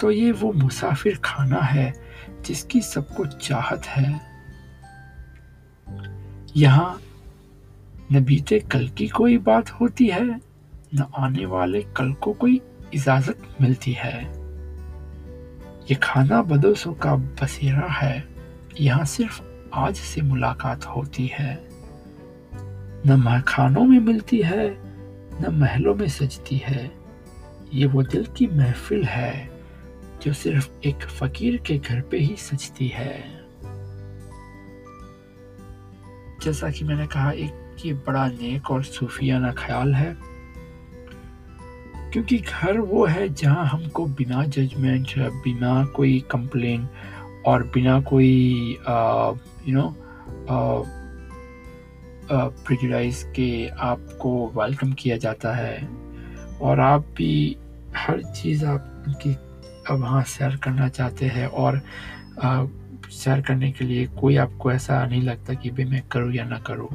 तो 0.00 0.10
ये 0.10 0.32
वो 0.32 0.52
मुसाफिर 0.52 1.20
खाना 1.24 1.60
है 1.60 1.94
जिसकी 2.46 2.80
सबको 2.80 3.26
चाहत 3.26 3.86
है। 3.86 4.20
यहाँ 6.56 7.00
न 8.12 8.24
बीते 8.24 8.60
कल 8.60 8.88
की 8.88 9.08
कोई 9.08 9.38
बात 9.38 9.70
होती 9.70 10.06
है, 10.06 10.40
न 10.94 11.06
आने 11.16 11.46
वाले 11.46 11.82
कल 11.82 12.12
को 12.12 12.32
कोई 12.32 12.60
इजाज़त 12.94 13.38
मिलती 13.60 13.92
है। 13.92 14.24
ये 15.82 15.94
खाना 15.94 16.42
बदोसों 16.42 16.94
का 16.94 17.14
बसेरा 17.14 17.92
है। 17.92 18.28
यहाँ 18.80 19.04
सिर्फ़ 19.04 19.42
आज 19.74 19.96
से 19.96 20.22
मुलाकात 20.22 20.84
होती 20.84 21.26
है। 21.26 21.68
न 23.06 23.42
खानों 23.48 23.84
में 23.84 23.98
मिलती 23.98 24.38
है, 24.38 24.76
न 25.40 25.46
महलों 25.50 25.94
में 25.94 26.08
सजती 26.08 26.56
है। 26.56 26.92
ये 27.74 27.86
वो 27.86 28.02
दिल 28.02 28.26
की 28.36 28.46
महफिल 28.46 29.04
है, 29.04 29.50
जो 30.22 30.32
सिर्फ़ 30.32 30.68
एक 30.84 30.96
फकीर 30.96 31.56
के 31.56 31.78
घर 31.78 32.00
पे 32.00 32.18
ही 32.18 32.36
सजती 32.36 32.88
है। 32.88 33.44
जैसा 36.44 36.70
कि 36.70 36.84
मैंने 36.84 37.06
कहा, 37.06 37.30
एक, 37.30 37.76
ये 37.86 37.92
बड़ा 37.92 38.28
नेक 38.28 38.70
और 38.70 38.82
सूफियाना 38.82 39.52
ख्याल 39.52 39.94
है। 39.94 40.33
क्योंकि 42.14 42.36
घर 42.38 42.78
वो 42.78 43.04
है 43.06 43.28
जहाँ 43.28 43.64
हमको 43.66 44.04
बिना 44.06 44.44
जजमेंट 44.44 45.12
बिना 45.44 45.84
कोई 45.84 46.18
कंप्लेन 46.30 46.86
और 47.46 47.62
बिना 47.62 48.00
कोई 48.00 48.78
यू 49.68 49.74
नो 49.74 49.94
प्रिजुडाइज 52.66 53.22
के 53.36 53.48
आपको 53.68 54.30
वेलकम 54.56 54.92
किया 54.92 55.16
जाता 55.16 55.54
है। 55.54 55.88
और 56.62 56.80
आप 56.80 57.06
भी 57.16 57.56
हर 57.96 58.22
चीज़ 58.22 58.64
आप 58.64 59.04
उनकी 59.08 59.30
वहाँ 59.90 60.22
शेयर 60.24 60.56
करना 60.56 60.88
चाहते 60.88 61.26
हैं 61.26 61.46
और 61.46 61.80
शेयर 63.12 63.40
करने 63.40 63.72
के 63.72 63.84
लिए 63.84 64.06
कोई 64.20 64.36
आपको 64.36 64.72
ऐसा 64.72 65.04
नहीं 65.06 65.22
लगता 65.22 65.54
कि 65.54 65.70
भाई 65.70 65.84
मैं 65.84 66.02
करूँ 66.12 66.32
या 66.32 66.44
ना 66.44 66.58
करूँ। 66.58 66.88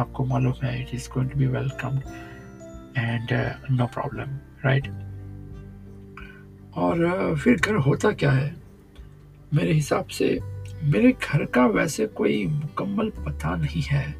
आपको 0.00 0.24
मालूम 0.24 0.54
है 0.62 0.80
it 0.82 0.94
is 0.94 1.08
going 1.08 1.30
to 1.30 1.38
be 1.38 1.46
welcome 1.46 2.00
and 2.98 3.54
no 3.70 3.86
problem 3.86 4.26
right 4.64 4.86
और 6.74 7.30
uh, 7.32 7.38
फिर 7.38 7.56
घर 7.56 7.74
होता 7.74 8.12
क्या 8.12 8.32
है? 8.32 8.56
मेरे 9.54 9.72
हिसाब 9.72 10.06
से 10.06 10.40
मेरे 10.82 11.12
घर 11.12 11.44
का 11.44 11.66
वैसे 11.66 12.06
कोई 12.06 12.46
मुकम्मल 12.46 13.10
पता 13.10 13.56
नहीं 13.56 13.82
है। 13.82 14.16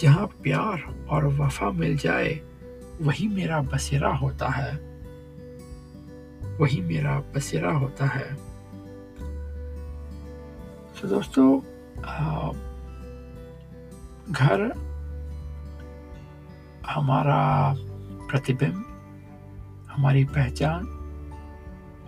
जहाँ 0.00 0.26
प्यार 0.26 1.06
और 1.08 1.26
वफा 1.26 1.70
मिल 1.70 1.96
जाए 1.96 2.40
वही 3.00 3.28
मेरा 3.28 3.60
बसेरा 3.60 4.08
होता 4.08 4.48
है। 4.48 4.76
वही 6.58 6.80
मेरा 6.80 7.20
बसेरा 7.20 7.72
होता 7.72 8.06
है। 8.06 8.34
तो 11.00 11.08
दोस्तों 11.08 11.60
घर 14.32 14.83
हमारा 16.86 17.40
प्रतिबिंब, 18.30 18.84
हमारी 19.90 20.24
पहचान 20.26 20.86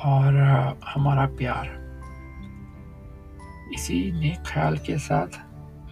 और 0.05 0.37
हमारा 0.87 1.27
प्यार। 1.39 1.75
इसी 3.75 4.01
नेक 4.13 4.43
ख्याल 4.47 4.77
के 4.79 4.99
साथ 4.99 5.39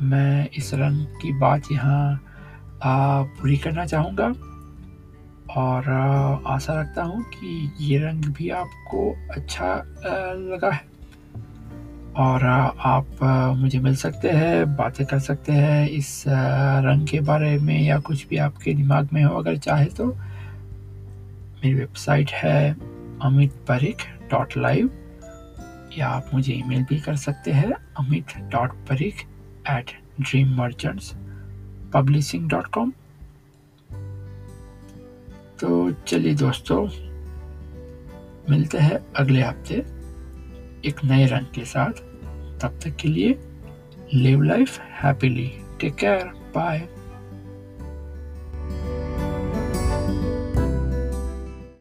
मैं 0.03 0.49
इस 0.57 0.73
रंग 0.75 1.07
की 1.23 1.33
बात 1.39 1.73
यहाँ 1.73 2.21
पूरी 2.85 3.57
करना 3.57 3.85
चाहूँगा 3.87 4.27
और 5.57 5.91
आशा 6.47 6.81
रखता 6.81 7.03
हूँ 7.03 7.23
कि 7.25 7.73
ये 7.81 7.99
रंग 7.99 8.25
भी 8.35 8.49
आपको 8.53 9.11
अच्छा 9.33 9.75
लगा 10.35 10.71
है। 10.71 10.94
और 12.17 12.45
आप 12.45 13.19
मुझे 13.59 13.79
मिल 13.79 13.95
सकते 13.97 14.31
हैं, 14.31 14.77
बातें 14.77 15.05
कर 15.07 15.19
सकते 15.19 15.53
हैं 15.53 15.89
इस 15.89 16.25
रंग 16.27 17.07
के 17.09 17.21
बारे 17.21 17.57
में 17.59 17.81
या 17.83 17.99
कुछ 17.99 18.27
भी 18.29 18.37
आपके 18.37 18.75
दिमाग 18.75 19.09
में 19.13 19.23
हो 19.25 19.39
अगर 19.39 19.57
चाहे 19.57 19.87
तो। 19.91 20.07
मेरी 20.07 21.75
वेबसाइट 21.75 22.31
है 22.33 22.73
अमित 23.23 23.53
परिक 23.69 24.03
डॉट 24.31 24.57
लाइव 24.57 24.91
या 25.99 26.09
आप 26.09 26.31
मुझे 26.35 26.53
ईमेल 26.53 26.83
भी 26.83 27.01
कर 27.01 27.17
सकते 27.17 27.53
हैं 27.53 27.73
Amit 27.99 28.37
dot 28.53 28.73
Parikh 28.89 29.21
at 29.71 29.91
dream 30.21 30.55
merchants 30.59 31.13
publishing 31.95 32.49
dot 32.49 32.67
com 32.67 32.93
तो 35.61 35.91
चलिए 36.07 36.35
दोस्तों, 36.35 36.81
मिलते 38.51 38.79
हैं 38.79 38.99
अगले 39.17 39.43
हफ़्ते 39.43 39.75
एक 40.89 41.05
नए 41.05 41.27
रंग 41.27 41.47
के 41.55 41.65
साथ। 41.65 42.04
तब 42.65 42.79
तक 42.85 42.97
के 42.97 43.09
लिए 43.09 43.37
live 44.15 44.43
life 44.43 44.79
happily 45.03 45.51
take 45.81 45.95
care 45.95 46.25
bye 46.55 46.79